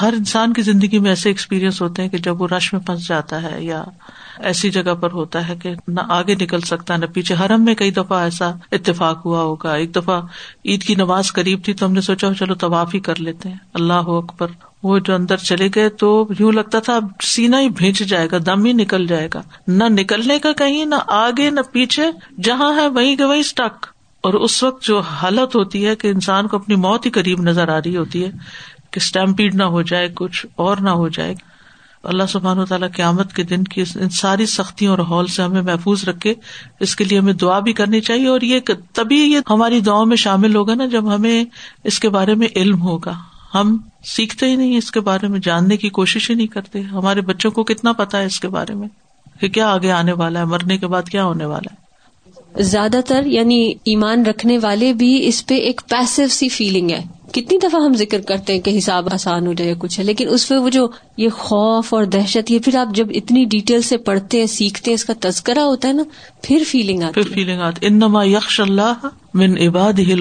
[0.00, 3.08] ہر انسان کی زندگی میں ایسے ایکسپیرئنس ہوتے ہیں کہ جب وہ رش میں پھنس
[3.08, 3.84] جاتا ہے یا
[4.38, 7.90] ایسی جگہ پر ہوتا ہے کہ نہ آگے نکل سکتا، نہ پیچھے۔ حرم میں کئی
[7.90, 10.20] دفعہ ایسا اتفاق ہوا ہوگا۔ ایک دفعہ
[10.64, 13.56] عید کی نماز قریب تھی تو ہم نے سوچا چلو طواف ہی کر لیتے ہیں۔
[13.74, 14.46] اللہ اکبر۔
[14.82, 18.36] وہ جو اندر چلے گئے تو یوں لگتا تھا اب سینا ہی بھیج جائے گا،
[18.46, 22.10] دم ہی نکل جائے گا۔ نہ نکلنے کا کہیں، نہ آگے، نہ پیچھے،
[22.42, 23.86] جہاں ہے وہیں کے وہیں اسٹک
[24.22, 27.68] اور اس وقت جو حالت ہوتی ہے کہ انسان کو اپنی موت ہی قریب نظر
[27.68, 28.30] آ رہی ہوتی ہے
[28.90, 31.34] کہ اسٹمپیڈ نہ ہو جائے، کچھ اور نہ ہو جائے۔
[32.02, 35.62] اللہ سبحان و تعالیٰ قیامت کے دن کی ان ساری سختیوں اور ہال سے ہمیں
[35.62, 36.34] محفوظ رکھے۔
[36.80, 38.58] اس کے لیے ہمیں دعا بھی کرنی چاہیے۔ اور یہ
[38.92, 41.44] تبھی یہ ہماری دعاؤں میں شامل ہوگا نا جب ہمیں
[41.84, 43.12] اس کے بارے میں علم ہوگا۔
[43.54, 47.20] ہم سیکھتے ہی نہیں اس کے بارے میں جاننے کی کوشش ہی نہیں کرتے۔ ہمارے
[47.20, 48.88] بچوں کو کتنا پتا ہے اس کے بارے میں
[49.40, 51.82] کہ کیا آگے آنے والا ہے مرنے کے بعد کیا ہونے والا ہے۔
[52.62, 57.58] زیادہ تر یعنی ایمان رکھنے والے بھی اس پہ ایک پیسو سی فیلنگ ہے۔ کتنی
[57.58, 60.54] دفعہ ہم ذکر کرتے ہیں کہ حساب آسان ہو جائے کچھ ہے لیکن اس پہ
[60.54, 64.46] وہ جو یہ خوف اور دہشت یہ پھر آپ جب اتنی ڈیٹیل سے پڑھتے ہیں
[64.46, 66.02] سیکھتے ہیں اس کا تذکرہ ہوتا ہے نا
[66.42, 70.12] پھر فیلنگ آتی پھر فیلنگ آتی انما یکش اللہ من عباد ہی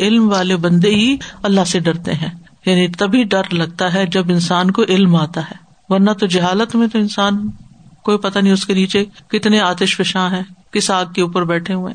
[0.00, 2.30] علم والے بندے ہی اللہ سے ڈرتے ہیں۔
[2.66, 5.54] یعنی تبھی ڈر لگتا ہے جب انسان کو علم آتا ہے،
[5.88, 7.50] ورنہ تو جہالت میں تو انسان
[8.04, 11.74] کوئی پتہ نہیں اس کے نیچے کتنے آتش فشاں ہیں، کس آگ کے اوپر بیٹھے
[11.74, 11.94] ہوئے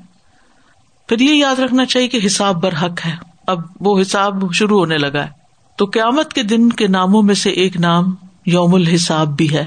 [1.08, 3.16] پھر یہ یاد رکھنا چاہیے کہ حساب برحق ہے۔
[3.48, 5.30] اب وہ حساب شروع ہونے لگا ہے۔
[5.78, 8.16] تو قیامت کے دن کے ناموں میں سے ایک نام
[8.46, 9.66] یوم الحساب بھی ہے۔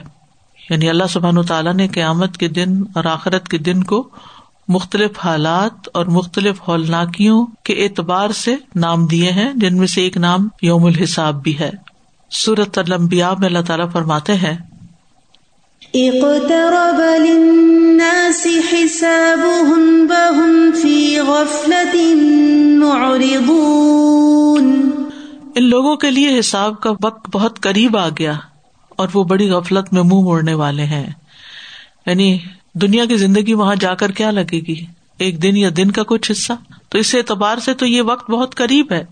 [0.70, 4.08] یعنی اللہ سبحان و تعالیٰ نے قیامت کے دن اور آخرت کے دن کو
[4.70, 10.16] مختلف حالات اور مختلف ہولناکیوں کے اعتبار سے نام دیے ہیں جن میں سے ایک
[10.16, 11.70] نام یوم الحساب بھی ہے۔
[12.30, 14.56] سورت المبیا میں اللہ تعالیٰ فرماتے ہیں
[25.54, 28.34] ان لوگوں کے لیے حساب کا وقت بہت قریب آ گیا
[28.96, 31.06] اور وہ بڑی غفلت میں منہ موڑنے والے ہیں۔
[32.06, 32.38] یعنی
[32.74, 34.86] دنیا کی زندگی وہاں جا کر کیا لگے گی؟
[35.18, 36.52] ایک دن یا دن کا کچھ حصہ؟
[36.88, 39.04] تو اس اعتبار سے تو یہ وقت بہت قریب ہے۔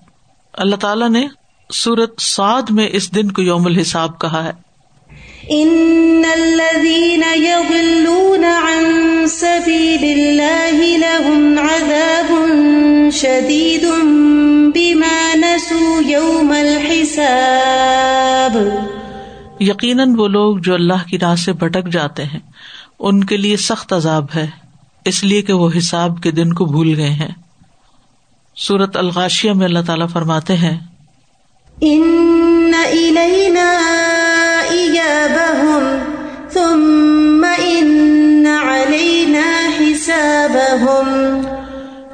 [0.52, 1.26] اللہ تعالیٰ نے
[1.72, 4.52] سورت سعد میں اس دن کو یوم الحساب کہا ہے۔
[5.48, 8.84] ان الذين يضلون عن
[9.28, 12.32] سبيل الله لهم عذاب
[13.12, 13.84] شديد
[14.74, 18.58] بما نسوا يوم الحساب۔
[19.60, 22.40] یقیناً وہ لوگ جو اللہ کی راہ سے بھٹک جاتے ہیں
[22.98, 24.46] ان کے لیے سخت عذاب ہے
[25.04, 27.32] اس لیے کہ وہ حساب کے دن کو بھول گئے ہیں۔
[28.56, 30.78] سورت الغاشیہ میں اللہ تعالیٰ فرماتے ہیں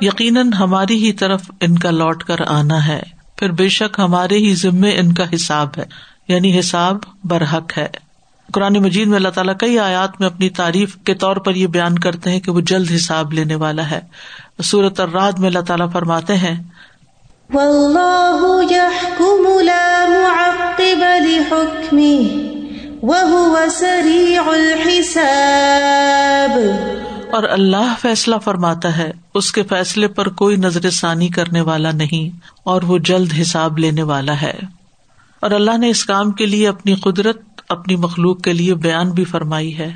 [0.02, 3.02] یقیناً ہماری ہی طرف ان کا لوٹ کر آنا ہے
[3.36, 5.84] پھر بے شک ہمارے ہی ذمے ان کا حساب ہے
[6.28, 8.03] یعنی حساب برحق ہے۔
[8.52, 11.98] قرآن مجید میں اللہ تعالیٰ کئی آیات میں اپنی تعریف کے طور پر یہ بیان
[11.98, 14.00] کرتے ہیں کہ وہ جلد حساب لینے والا ہے۔
[14.64, 16.62] سورت الراد میں اللہ تعالیٰ فرماتے ہیں
[27.32, 32.38] اور اللہ فیصلہ فرماتا ہے اس کے فیصلے پر کوئی نظر ثانی کرنے والا نہیں
[32.64, 34.54] اور وہ جلد حساب لینے والا ہے۔
[35.40, 37.40] اور اللہ نے اس کام کے لیے اپنی قدرت
[37.74, 39.92] اپنی مخلوق کے لیے بیان بھی فرمائی ہے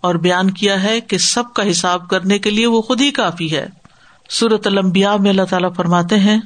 [0.00, 3.56] اور بیان کیا ہے کہ سب کا حساب کرنے کے لیے وہ خود ہی کافی
[3.56, 3.66] ہے۔
[4.30, 6.40] سورت المبیا میں اللہ تعالیٰ فرماتے ہیں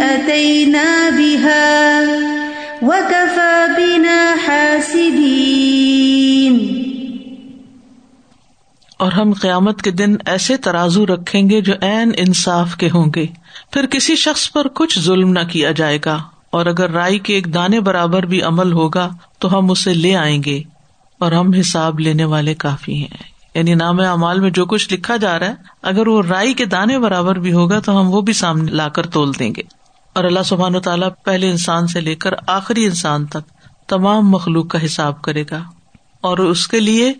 [0.00, 2.35] أتينا بها
[8.98, 13.26] اور ہم قیامت کے دن ایسے ترازو رکھیں گے جو این انصاف کے ہوں گے۔
[13.70, 17.54] پھر کسی شخص پر کچھ ظلم نہ کیا جائے گا۔ اور اگر رائے کے ایک
[17.54, 19.08] دانے برابر بھی عمل ہوگا
[19.38, 20.62] تو ہم اسے لے آئیں گے۔
[21.18, 23.22] اور ہم حساب لینے والے کافی ہیں۔
[23.54, 26.98] یعنی نام امال میں جو کچھ لکھا جا رہا ہے، اگر وہ رائی کے دانے
[26.98, 29.85] برابر بھی ہوگا تو ہم وہ بھی سامنے لا کر تول دیں گے۔
[30.16, 33.52] اور اللہ سبحان و تعالیٰ پہلے انسان سے لے کر آخری انسان تک
[33.88, 35.62] تمام مخلوق کا حساب کرے گا۔
[36.20, 37.12] اور اس کے لیے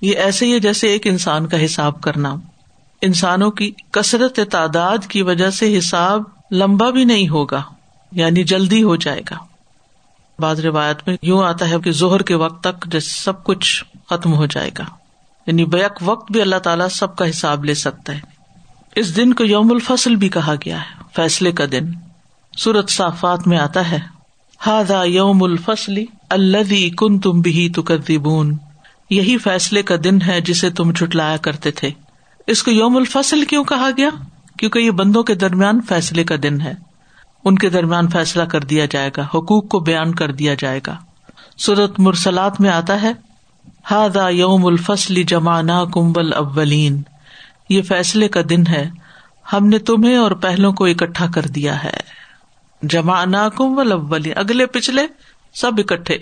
[0.00, 2.34] یہ ایسے ہی جیسے ایک انسان کا حساب کرنا۔
[3.02, 7.62] انسانوں کی کثرت تعداد کی وجہ سے حساب لمبا بھی نہیں ہوگا
[8.12, 9.36] یعنی جلدی ہو جائے گا۔
[10.38, 14.34] بعض روایت میں یوں آتا ہے کہ زہر کے وقت تک جیسے سب کچھ ختم
[14.34, 14.84] ہو جائے گا۔
[15.46, 18.20] یعنی بیک وقت بھی اللہ تعالیٰ سب کا حساب لے سکتا ہے۔
[18.96, 22.03] اس دن کو یوم الفصل بھی کہا گیا ہے، فیصلے کا دن۔
[22.58, 23.98] سورت صافات میں آتا ہے۔
[24.66, 28.56] ہاد یوم الفصلی اللہ کن تم بھی تکدیبون
[29.10, 31.90] یہی فیصلے کا دن ہے جسے تم جٹلایا کرتے تھے۔
[32.46, 34.08] اس کو یوم الفصل کیوں کہا گیا؟
[34.58, 36.74] کیونکہ یہ بندوں کے درمیان فیصلے کا دن ہے۔
[37.44, 40.96] ان کے درمیان فیصلہ کر دیا جائے گا، حقوق کو بیان کر دیا جائے گا۔
[41.56, 43.12] سورت مرسلات میں آتا ہے۔
[43.90, 47.02] ہاد یوم الفصلی جمانا کمبل اولین
[47.68, 48.90] یہ فیصلے کا دن ہے۔
[49.52, 52.23] ہم نے تمہیں اور پہلوں کو اکٹھا کر دیا ہے۔
[52.88, 55.02] جمع ناکم و اگلے پچھلے
[55.54, 56.18] سب اکٹھے۔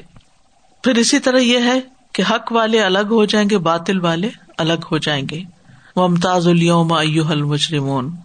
[0.84, 1.80] پھر اسی طرح یہ ہے
[2.12, 5.42] کہ حق والے الگ ہو جائیں گے، باطل والے الگ ہو جائیں گے۔
[5.96, 8.16] ممتاز الوم ایو المجرمون۔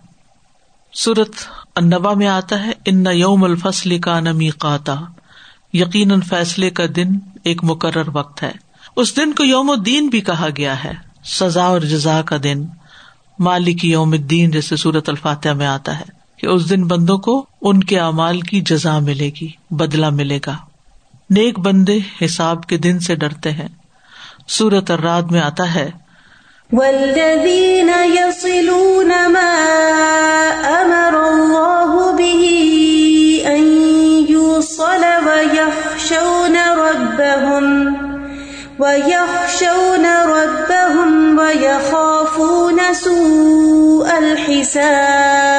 [0.93, 1.29] سورت
[1.75, 4.95] انبا میں آتا ہے، ان یوم الفصل کا نمی قاتا
[5.73, 7.07] یقیناً فیصلے کا دن
[7.43, 8.51] ایک مقرر وقت ہے۔
[8.95, 10.93] اس دن کو یوم الدین بھی کہا گیا ہے،
[11.25, 12.65] سزا اور جزا کا دن۔
[13.39, 17.83] مالک یوم الدین جیسے سورت الفاتح میں آتا ہے۔ کہ اس دن بندوں کو ان
[17.83, 20.55] کے اعمال کی جزا ملے گی بدلا ملے گا۔
[21.29, 23.67] نیک بندے حساب کے دن سے ڈرتے ہیں۔
[24.47, 25.91] سورت الراد میں آتا ہے،
[26.73, 29.55] والذين يصلون ما
[30.65, 32.57] أمر الله به
[33.55, 33.63] أن
[34.29, 37.93] يوصل ويخشون ربهم
[38.79, 45.56] ويخشون ربهم ويخافون سوء الحساب۔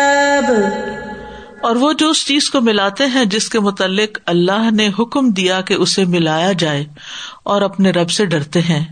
[1.62, 5.60] اور وہ جو اس چیز کو ملاتے ہیں جس کے متعلق اللہ نے حکم دیا
[5.60, 6.84] کہ اسے ملایا جائے
[7.42, 8.84] اور اپنے رب سے ڈرتے ہیں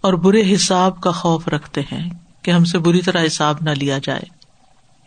[0.00, 2.10] اور برے حساب کا خوف رکھتے ہیں
[2.42, 4.22] کہ ہم سے بری طرح حساب نہ لیا جائے۔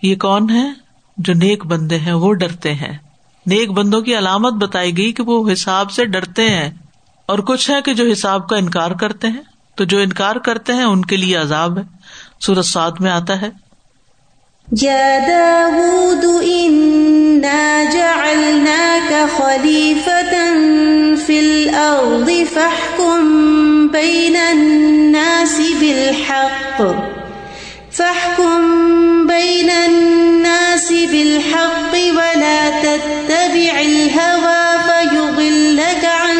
[0.01, 0.73] یہ کون ہے
[1.17, 2.97] جو نیک بندے ہیں؟ وہ ڈرتے ہیں۔
[3.45, 6.71] نیک بندوں کی علامت بتائی گئی کہ وہ حساب سے ڈرتے ہیں۔
[7.25, 9.43] اور کچھ ہے کہ جو حساب کا انکار کرتے ہیں۔
[9.75, 11.83] تو جو انکار کرتے ہیں ان کے لیے عذاب ہے۔
[12.39, 13.62] سورت سعد میں آتا ہے۔
[23.91, 26.81] بين الناس بالحق
[27.91, 28.61] فاحكم
[29.27, 36.37] بين الناس بالحق ولا تتبع الهوى فيضلك عن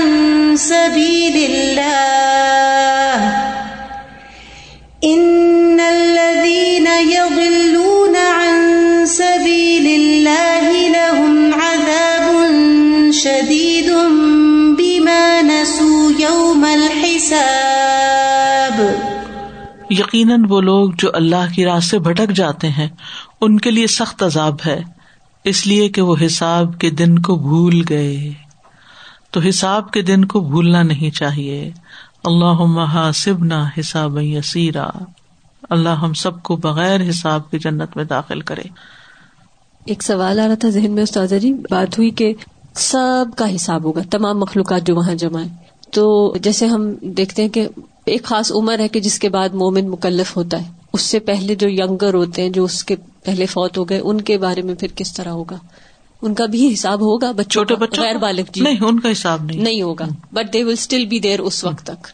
[0.58, 2.13] سبيل الله
[20.00, 22.88] یقیناً وہ لوگ جو اللہ کی راہ سے بھٹک جاتے ہیں،
[23.42, 24.82] ان کے لیے سخت عذاب ہے۔
[25.44, 28.32] اس لیے کہ وہ حساب کے دن کو بھول گئے۔
[29.32, 31.72] تو حساب کے دن کو بھولنا نہیں چاہیے۔
[32.24, 34.90] اللہ حاسب نہ حساب یسیرا۔
[35.70, 38.64] اللہ ہم سب کو بغیر حساب کی جنت میں داخل کرے۔
[39.86, 42.34] ایک سوال آ رہا تھا ذہن میں استاد جی بات ہوئی کہ
[42.76, 45.48] سب کا حساب ہوگا، تمام مخلوقات جو وہاں جمع ہے
[45.92, 47.68] تو جیسے ہم دیکھتے ہیں کہ
[48.06, 51.56] ایک خاص عمر ہے کہ جس کے بعد مومن مکلف ہوتا ہے۔ اس سے پہلے
[51.56, 54.76] جو ینگر ہوتے ہیں جو اس کے پہلے فوت ہو گئے ان کے بارے میں
[54.76, 55.58] پھر کس طرح ہوگا؟
[56.22, 59.00] ان کا بھی حساب ہوگا بچوں چھوٹے کا بچوں غیر کا؟ بالغ جی۔ نہیں ان
[59.00, 62.08] کا حساب نہیں۔ نہیں ہوگا۔ But they will still be there اس وقت تک۔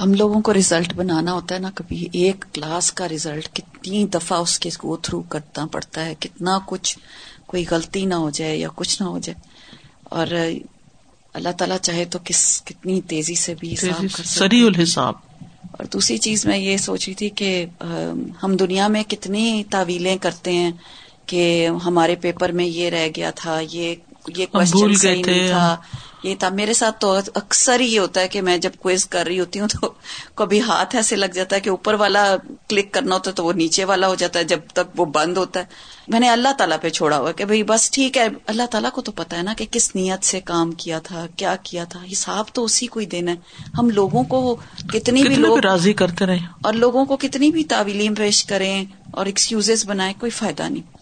[0.00, 4.38] ہم لوگوں کو ریزلٹ بنانا ہوتا ہے نا کبھی ایک کلاس کا ریزلٹ کتنی دفعہ
[4.38, 6.98] اس کے گو تھرو کرنا پڑتا ہے کتنا کچھ
[7.46, 9.38] کوئی غلطی نہ ہو جائے یا کچھ نہ ہو جائے۔
[10.04, 10.26] اور
[11.32, 15.14] اللہ تعالیٰ چاہے تو کس کتنی تیزی سے بھی حساب سری الحساب۔
[15.70, 17.66] اور دوسری چیز میں یہ سوچ رہی تھی کہ
[18.42, 20.72] ہم دنیا میں کتنی تعویلیں کرتے ہیں
[21.26, 23.94] کہ ہمارے پیپر میں یہ رہ گیا تھا یہ
[24.36, 25.76] یہ کوشچن صحیح نہیں تھا۔
[26.22, 29.26] یہ تھا۔ میرے ساتھ تو اکثر ہی یہ ہوتا ہے کہ میں جب کوئز کر
[29.26, 29.92] رہی ہوتی ہوں تو
[30.34, 32.36] کبھی ہاتھ ایسے لگ جاتا ہے کہ اوپر والا
[32.68, 35.36] کلک کرنا ہوتا ہے تو وہ نیچے والا ہو جاتا ہے جب تک وہ بند
[35.36, 35.64] ہوتا ہے۔
[36.08, 39.00] میں نے اللہ تعالیٰ پہ چھوڑا ہوا کہ بھائی بس ٹھیک ہے۔ اللہ تعالیٰ کو
[39.00, 42.44] تو پتا ہے نا کہ کس نیت سے کام کیا تھا کیا کیا تھا۔ حساب
[42.52, 43.36] تو اسی کو ہی دینا ہے۔
[43.78, 44.56] ہم لوگوں کو
[44.92, 49.26] کتنی بھی لوگ راضی کرتے رہے۔ اور لوگوں کو کتنی بھی تعویلیں پیش کریں اور
[49.26, 51.01] ایکسکیوز بنائیں کوئی فائدہ نہیں۔